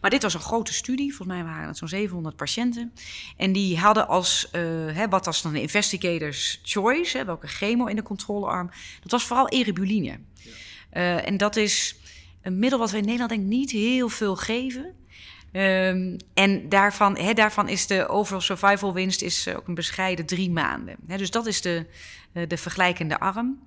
Maar 0.00 0.10
dit 0.10 0.22
was 0.22 0.34
een 0.34 0.40
grote 0.40 0.72
studie. 0.72 1.14
Volgens 1.14 1.38
mij 1.38 1.46
waren 1.46 1.68
het 1.68 1.76
zo'n 1.78 1.88
700 1.88 2.36
patiënten. 2.36 2.92
En 3.36 3.52
die 3.52 3.78
hadden 3.78 4.08
als... 4.08 4.48
Uh, 4.52 4.60
hè, 4.96 5.08
wat 5.08 5.24
was 5.24 5.42
dan 5.42 5.52
de 5.52 5.60
investigators 5.60 6.60
choice? 6.62 7.16
Hè, 7.18 7.24
welke 7.24 7.46
chemo 7.46 7.86
in 7.86 7.96
de 7.96 8.02
controlearm? 8.02 8.70
Dat 9.02 9.10
was 9.10 9.24
vooral 9.24 9.48
eribuline. 9.48 10.18
Uh, 10.92 11.26
en 11.26 11.36
dat 11.36 11.56
is 11.56 11.96
een 12.42 12.58
middel 12.58 12.78
wat 12.78 12.90
we 12.90 12.96
in 12.96 13.02
Nederland 13.04 13.30
denk 13.30 13.42
ik 13.42 13.48
niet 13.48 13.70
heel 13.70 14.08
veel 14.08 14.36
geven. 14.36 14.94
Um, 15.52 16.16
en 16.34 16.68
daarvan, 16.68 17.16
he, 17.16 17.32
daarvan 17.32 17.68
is 17.68 17.86
de 17.86 18.08
overall 18.08 18.42
survival 18.42 18.92
winst 18.92 19.22
is 19.22 19.48
ook 19.48 19.68
een 19.68 19.74
bescheiden 19.74 20.26
drie 20.26 20.50
maanden. 20.50 20.96
He, 21.06 21.16
dus 21.16 21.30
dat 21.30 21.46
is 21.46 21.60
de, 21.60 21.86
uh, 22.32 22.48
de 22.48 22.56
vergelijkende 22.56 23.18
arm. 23.20 23.58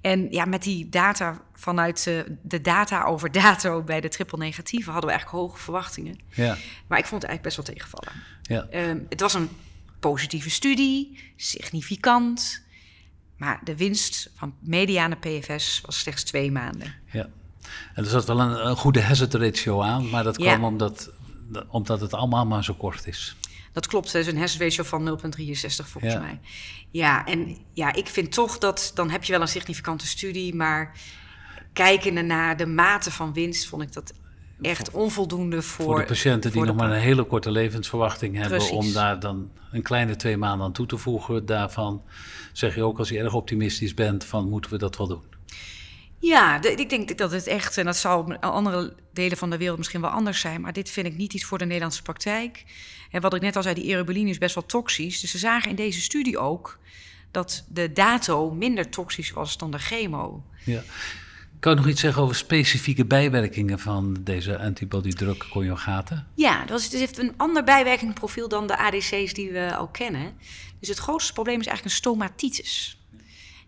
En 0.00 0.30
ja, 0.30 0.44
met 0.44 0.62
die 0.62 0.88
data 0.88 1.40
vanuit 1.54 2.06
uh, 2.08 2.20
de 2.42 2.60
data 2.60 3.04
over 3.04 3.32
dato 3.32 3.82
bij 3.82 4.00
de 4.00 4.08
triple 4.08 4.38
negatieve 4.38 4.90
hadden 4.90 5.10
we 5.10 5.16
eigenlijk 5.16 5.44
hoge 5.44 5.62
verwachtingen. 5.62 6.18
Ja. 6.28 6.56
Maar 6.86 6.98
ik 6.98 7.06
vond 7.06 7.22
het 7.22 7.30
eigenlijk 7.30 7.42
best 7.42 7.56
wel 7.56 7.64
tegenvallen. 7.76 8.22
Ja. 8.42 8.88
Um, 8.88 9.06
het 9.08 9.20
was 9.20 9.34
een 9.34 9.48
positieve 10.00 10.50
studie, 10.50 11.18
significant. 11.36 12.62
Maar 13.36 13.60
de 13.64 13.76
winst 13.76 14.30
van 14.36 14.54
mediane 14.60 15.16
PFS 15.16 15.80
was 15.86 15.98
slechts 15.98 16.22
twee 16.22 16.50
maanden. 16.52 16.94
Ja. 17.12 17.28
En 17.94 18.04
er 18.04 18.10
zat 18.10 18.24
wel 18.24 18.40
een, 18.40 18.66
een 18.66 18.76
goede 18.76 19.02
hazard 19.02 19.34
ratio 19.34 19.80
aan, 19.82 20.10
maar 20.10 20.24
dat 20.24 20.36
kwam 20.36 20.60
Ja. 20.60 20.66
omdat, 20.66 21.10
omdat 21.68 22.00
het 22.00 22.14
allemaal 22.14 22.46
maar 22.46 22.64
zo 22.64 22.74
kort 22.74 23.06
is. 23.06 23.36
Dat 23.72 23.86
klopt, 23.86 24.12
dat 24.12 24.22
is 24.22 24.26
een 24.32 24.38
hazard 24.38 24.60
ratio 24.62 24.84
van 24.84 25.04
0,63 25.04 25.88
volgens 25.88 26.12
Ja. 26.12 26.20
mij. 26.20 26.40
Ja, 26.90 27.26
en 27.26 27.56
ja, 27.72 27.92
ik 27.94 28.06
vind 28.06 28.32
toch 28.32 28.58
dat 28.58 28.90
dan 28.94 29.10
heb 29.10 29.24
je 29.24 29.32
wel 29.32 29.40
een 29.40 29.48
significante 29.48 30.06
studie, 30.06 30.54
maar 30.54 30.96
kijkende 31.72 32.22
naar 32.22 32.56
de 32.56 32.66
mate 32.66 33.10
van 33.10 33.32
winst 33.32 33.66
vond 33.66 33.82
ik 33.82 33.92
dat 33.92 34.12
echt 34.60 34.90
onvoldoende 34.90 35.62
voor, 35.62 35.84
Voor 35.84 35.98
de 35.98 36.04
patiënten 36.04 36.52
die 36.52 36.64
nog 36.64 36.76
maar 36.76 36.90
een 36.90 37.00
hele 37.00 37.24
korte 37.24 37.50
levensverwachting 37.50 38.34
hebben, 38.36 38.58
Precies. 38.58 38.76
om 38.76 38.92
daar 38.92 39.20
dan 39.20 39.50
een 39.70 39.82
kleine 39.82 40.16
twee 40.16 40.36
maanden 40.36 40.66
aan 40.66 40.72
toe 40.72 40.86
te 40.86 40.96
voegen. 40.96 41.46
Daarvan 41.46 42.02
zeg 42.52 42.74
je 42.74 42.82
ook 42.82 42.98
als 42.98 43.08
je 43.08 43.18
erg 43.18 43.34
optimistisch 43.34 43.94
bent 43.94 44.24
van 44.24 44.48
moeten 44.48 44.70
we 44.70 44.78
dat 44.78 44.96
wel 44.96 45.06
doen. 45.06 45.22
Ja, 46.22 46.58
de- 46.58 46.72
ik 46.74 46.90
denk 46.90 47.18
dat 47.18 47.30
het 47.32 47.46
echt, 47.46 47.78
en 47.78 47.84
dat 47.84 47.96
zal 47.96 48.24
in 48.32 48.40
andere 48.40 48.94
delen 49.12 49.36
van 49.36 49.50
de 49.50 49.56
wereld 49.56 49.78
misschien 49.78 50.00
wel 50.00 50.10
anders 50.10 50.40
zijn, 50.40 50.60
maar 50.60 50.72
dit 50.72 50.90
vind 50.90 51.06
ik 51.06 51.16
niet 51.16 51.32
iets 51.34 51.44
voor 51.44 51.58
de 51.58 51.64
Nederlandse 51.64 52.02
praktijk. 52.02 52.64
En 53.10 53.20
wat 53.20 53.34
ik 53.34 53.40
net 53.40 53.56
al 53.56 53.62
zei, 53.62 53.74
die 53.74 53.84
erobuline 53.84 54.30
is 54.30 54.38
best 54.38 54.54
wel 54.54 54.66
toxisch. 54.66 55.20
Dus 55.20 55.30
ze 55.30 55.38
zagen 55.38 55.70
in 55.70 55.76
deze 55.76 56.00
studie 56.00 56.38
ook 56.38 56.78
dat 57.30 57.64
de 57.68 57.92
dato 57.92 58.50
minder 58.50 58.88
toxisch 58.90 59.30
was 59.30 59.56
dan 59.58 59.70
de 59.70 59.78
chemo. 59.78 60.44
Ja. 60.64 60.82
Kan 61.60 61.72
je 61.72 61.78
nog 61.78 61.88
iets 61.88 62.00
zeggen 62.00 62.22
over 62.22 62.36
specifieke 62.36 63.04
bijwerkingen 63.04 63.78
van 63.78 64.16
deze 64.20 64.58
antibody-drug 64.58 65.48
conjugaten? 65.48 66.26
Ja, 66.34 66.60
dat 66.60 66.68
was, 66.70 66.84
het 66.84 66.92
heeft 66.92 67.18
een 67.18 67.34
ander 67.36 67.64
bijwerkingprofiel 67.64 68.48
dan 68.48 68.66
de 68.66 68.78
ADC's 68.78 69.32
die 69.34 69.50
we 69.50 69.74
al 69.76 69.88
kennen. 69.88 70.32
Dus 70.80 70.88
het 70.88 70.98
grootste 70.98 71.32
probleem 71.32 71.60
is 71.60 71.66
eigenlijk 71.66 71.96
een 71.96 72.00
stomatitis. 72.02 72.96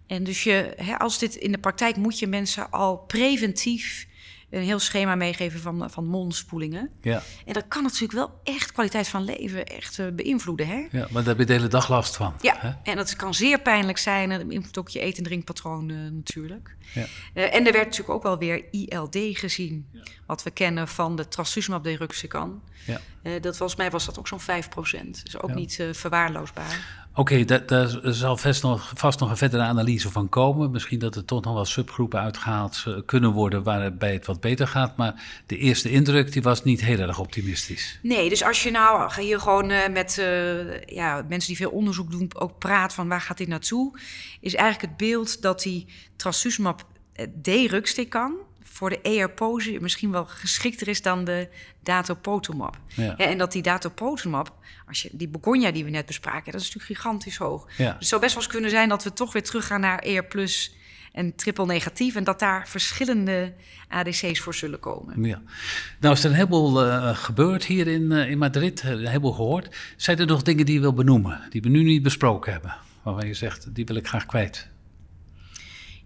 En 0.06 0.24
dus 0.24 0.42
je, 0.44 0.72
hè, 0.76 0.98
als 0.98 1.18
dit 1.18 1.34
in 1.34 1.52
de 1.52 1.58
praktijk 1.58 1.96
moet 1.96 2.18
je 2.18 2.26
mensen 2.26 2.70
al 2.70 2.96
preventief 2.96 4.06
een 4.50 4.62
heel 4.62 4.78
schema 4.78 5.14
meegeven 5.14 5.60
van, 5.60 5.90
van 5.90 6.06
mondspoelingen. 6.06 6.90
Ja, 7.00 7.22
En 7.44 7.52
dat 7.52 7.64
kan 7.68 7.82
natuurlijk 7.82 8.12
wel 8.12 8.40
echt 8.44 8.72
kwaliteit 8.72 9.08
van 9.08 9.24
leven 9.24 9.66
echt 9.66 9.98
eh, 9.98 10.06
beïnvloeden. 10.12 10.66
Hè? 10.66 10.86
ja, 10.90 11.06
maar 11.10 11.22
daar 11.22 11.24
heb 11.24 11.38
je 11.38 11.44
de 11.44 11.52
hele 11.52 11.68
dag 11.68 11.88
last 11.88 12.16
van. 12.16 12.34
Ja, 12.40 12.56
Hè? 12.58 12.72
en 12.90 12.96
dat 12.96 13.16
kan 13.16 13.34
zeer 13.34 13.60
pijnlijk 13.60 13.98
zijn. 13.98 14.30
En 14.30 14.38
dat 14.38 14.48
beïnvloedt 14.48 14.78
ook 14.78 14.88
je 14.88 15.02
eet- 15.02 15.16
en 15.18 15.22
drinkpatroon 15.24 15.90
eh, 15.90 15.96
natuurlijk. 15.96 16.76
Ja. 16.94 17.06
Eh, 17.34 17.54
en 17.54 17.66
er 17.66 17.72
werd 17.72 17.84
natuurlijk 17.84 18.10
ook 18.10 18.22
wel 18.22 18.38
weer 18.38 18.64
ILD 18.70 19.16
gezien. 19.38 19.86
Wat 20.26 20.42
we 20.42 20.50
kennen 20.50 20.88
van 20.88 21.16
de 21.16 21.28
trastuzumab 21.28 21.84
deruxtecan. 21.84 22.62
Ja. 22.86 23.00
Eh, 23.22 23.32
dat 23.42 23.56
volgens 23.56 23.78
mij 23.78 23.90
was 23.90 24.04
dat 24.06 24.18
ook 24.18 24.28
zo'n 24.28 24.40
5%. 24.40 25.24
Dus 25.24 25.38
ook 25.40 25.54
niet 25.54 25.78
eh, 25.80 25.86
verwaarloosbaar. 25.92 27.03
Oké, 27.16 27.44
daar, 27.44 27.98
zal 28.02 28.36
vast 28.36 28.62
nog, 28.62 28.92
vast 28.94 29.20
nog 29.20 29.30
een 29.30 29.36
verdere 29.36 29.62
analyse 29.62 30.10
van 30.10 30.28
komen. 30.28 30.70
Misschien 30.70 30.98
dat 30.98 31.16
er 31.16 31.24
toch 31.24 31.44
nog 31.44 31.54
wel 31.54 31.64
subgroepen 31.64 32.20
uitgehaald 32.20 32.84
eh, 32.86 32.94
kunnen 33.06 33.30
worden 33.30 33.62
waarbij 33.62 34.12
het 34.12 34.26
wat 34.26 34.40
beter 34.40 34.66
gaat. 34.66 34.96
Maar 34.96 35.42
de 35.46 35.56
eerste 35.56 35.90
indruk 35.90 36.32
die 36.32 36.42
was 36.42 36.64
niet 36.64 36.80
heel 36.80 36.98
erg 36.98 37.18
optimistisch. 37.18 37.98
Nee, 38.02 38.28
dus 38.28 38.44
als 38.44 38.62
je 38.62 38.70
nou 38.70 39.20
hier 39.20 39.40
gewoon 39.40 39.70
uh, 39.70 39.88
met 39.88 40.16
uh, 40.20 40.80
ja, 40.80 41.24
mensen 41.28 41.48
die 41.48 41.56
veel 41.56 41.70
onderzoek 41.70 42.10
doen 42.10 42.30
ook 42.38 42.58
praat 42.58 42.94
van 42.94 43.08
waar 43.08 43.20
gaat 43.20 43.38
dit 43.38 43.48
naartoe, 43.48 43.98
is 44.40 44.54
eigenlijk 44.54 44.90
het 44.90 45.08
beeld 45.08 45.42
dat 45.42 45.62
die 45.62 45.86
trastuzumab 46.16 46.86
D-rukstik 47.42 48.08
kan 48.08 48.34
voor 48.74 48.90
de 48.90 49.00
ER-pose 49.02 49.78
misschien 49.80 50.10
wel 50.10 50.24
geschikter 50.24 50.88
is 50.88 51.02
dan 51.02 51.24
de 51.24 51.48
datopotamab. 51.82 52.76
Ja. 52.94 53.16
en 53.16 53.38
dat 53.38 53.52
die 53.52 53.62
datopotamab, 53.62 54.54
als 54.86 55.02
je 55.02 55.08
die 55.12 55.28
begonia 55.28 55.70
die 55.70 55.84
we 55.84 55.90
net 55.90 56.06
bespraken, 56.06 56.52
dat 56.52 56.60
is 56.60 56.66
natuurlijk 56.66 57.00
gigantisch 57.00 57.36
hoog. 57.36 57.66
Ja. 57.76 57.84
Dus 57.84 57.94
het 57.98 58.06
zou 58.06 58.20
best 58.20 58.34
wel 58.34 58.42
eens 58.42 58.52
kunnen 58.52 58.70
zijn 58.70 58.88
dat 58.88 59.04
we 59.04 59.12
toch 59.12 59.32
weer 59.32 59.42
teruggaan 59.42 59.80
naar 59.80 59.98
ER 59.98 60.24
plus 60.24 60.76
en 61.12 61.34
triple 61.34 61.66
negatief 61.66 62.14
en 62.14 62.24
dat 62.24 62.38
daar 62.38 62.68
verschillende 62.68 63.52
ADC's 63.88 64.40
voor 64.40 64.54
zullen 64.54 64.80
komen. 64.80 65.24
Ja. 65.24 65.42
Nou 66.00 66.14
is 66.14 66.24
er 66.24 66.30
een 66.30 66.36
heleboel 66.36 66.86
uh, 66.86 67.16
gebeurd 67.16 67.64
hier 67.64 67.86
in, 67.86 68.10
uh, 68.10 68.30
in 68.30 68.38
Madrid, 68.38 68.82
een 68.82 69.06
heleboel 69.06 69.32
gehoord. 69.32 69.76
Zijn 69.96 70.18
er 70.18 70.26
nog 70.26 70.42
dingen 70.42 70.66
die 70.66 70.74
je 70.74 70.80
wil 70.80 70.94
benoemen, 70.94 71.40
die 71.50 71.62
we 71.62 71.68
nu 71.68 71.82
niet 71.82 72.02
besproken 72.02 72.52
hebben, 72.52 72.76
waarvan 73.02 73.26
je 73.26 73.34
zegt, 73.34 73.74
die 73.74 73.84
wil 73.84 73.96
ik 73.96 74.06
graag 74.06 74.26
kwijt? 74.26 74.72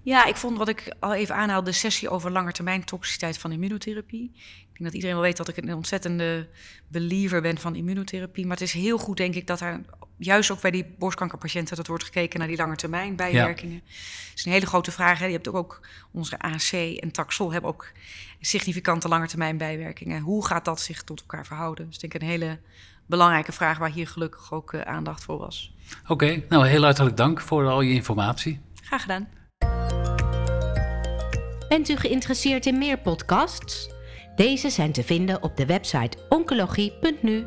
Ja, 0.02 0.24
ik 0.24 0.36
vond 0.36 0.58
wat 0.58 0.68
ik 0.68 0.94
al 1.00 1.14
even 1.14 1.34
aanhaalde, 1.34 1.70
de 1.70 1.76
sessie 1.76 2.08
over 2.08 2.30
langetermijn 2.30 2.84
toxiciteit 2.84 3.38
van 3.38 3.52
immunotherapie. 3.52 4.30
Ik 4.34 4.68
denk 4.72 4.84
dat 4.84 4.92
iedereen 4.92 5.14
wel 5.14 5.24
weet 5.24 5.36
dat 5.36 5.48
ik 5.48 5.56
een 5.56 5.74
ontzettende 5.74 6.48
believer 6.88 7.42
ben 7.42 7.58
van 7.58 7.74
immunotherapie. 7.74 8.46
Maar 8.46 8.56
het 8.56 8.66
is 8.66 8.72
heel 8.72 8.98
goed, 8.98 9.16
denk 9.16 9.34
ik, 9.34 9.46
dat 9.46 9.60
er 9.60 9.80
juist 10.16 10.50
ook 10.50 10.60
bij 10.60 10.70
die 10.70 10.94
borstkankerpatiënten 10.98 11.76
dat 11.76 11.86
wordt 11.86 12.04
gekeken 12.04 12.38
naar 12.38 12.48
die 12.48 12.56
langetermijn 12.56 13.16
bijwerkingen. 13.16 13.74
Ja. 13.74 13.90
Het 14.28 14.38
is 14.38 14.44
een 14.44 14.52
hele 14.52 14.66
grote 14.66 14.90
vraag. 14.90 15.18
Hè. 15.18 15.26
Je 15.26 15.32
hebt 15.32 15.48
ook, 15.48 15.56
ook 15.56 15.80
onze 16.10 16.38
AC 16.38 16.72
en 16.72 17.10
Taxol 17.10 17.52
hebben 17.52 17.70
ook 17.70 17.92
significante 18.40 19.08
langetermijn 19.08 19.56
bijwerkingen. 19.56 20.20
Hoe 20.20 20.46
gaat 20.46 20.64
dat 20.64 20.80
zich 20.80 21.02
tot 21.02 21.20
elkaar 21.20 21.46
verhouden? 21.46 21.86
Dus 21.86 21.94
ik 21.94 22.00
denk 22.00 22.22
een 22.22 22.28
hele 22.28 22.58
belangrijke 23.06 23.52
vraag 23.52 23.78
waar 23.78 23.90
hier 23.90 24.08
gelukkig 24.08 24.52
ook 24.52 24.72
uh, 24.72 24.80
aandacht 24.80 25.24
voor 25.24 25.38
was. 25.38 25.74
Oké, 26.06 26.42
nou 26.48 26.66
heel 26.66 26.82
hartelijk 26.82 27.16
dank 27.16 27.40
voor 27.40 27.66
al 27.66 27.80
je 27.80 27.94
informatie. 27.94 28.60
Graag 28.82 29.00
gedaan. 29.00 29.28
Bent 31.68 31.88
u 31.88 31.96
geïnteresseerd 31.96 32.66
in 32.66 32.78
meer 32.78 32.98
podcasts? 32.98 33.90
Deze 34.36 34.70
zijn 34.70 34.92
te 34.92 35.02
vinden 35.02 35.42
op 35.42 35.56
de 35.56 35.66
website 35.66 36.18
oncologie.nu. 36.28 37.44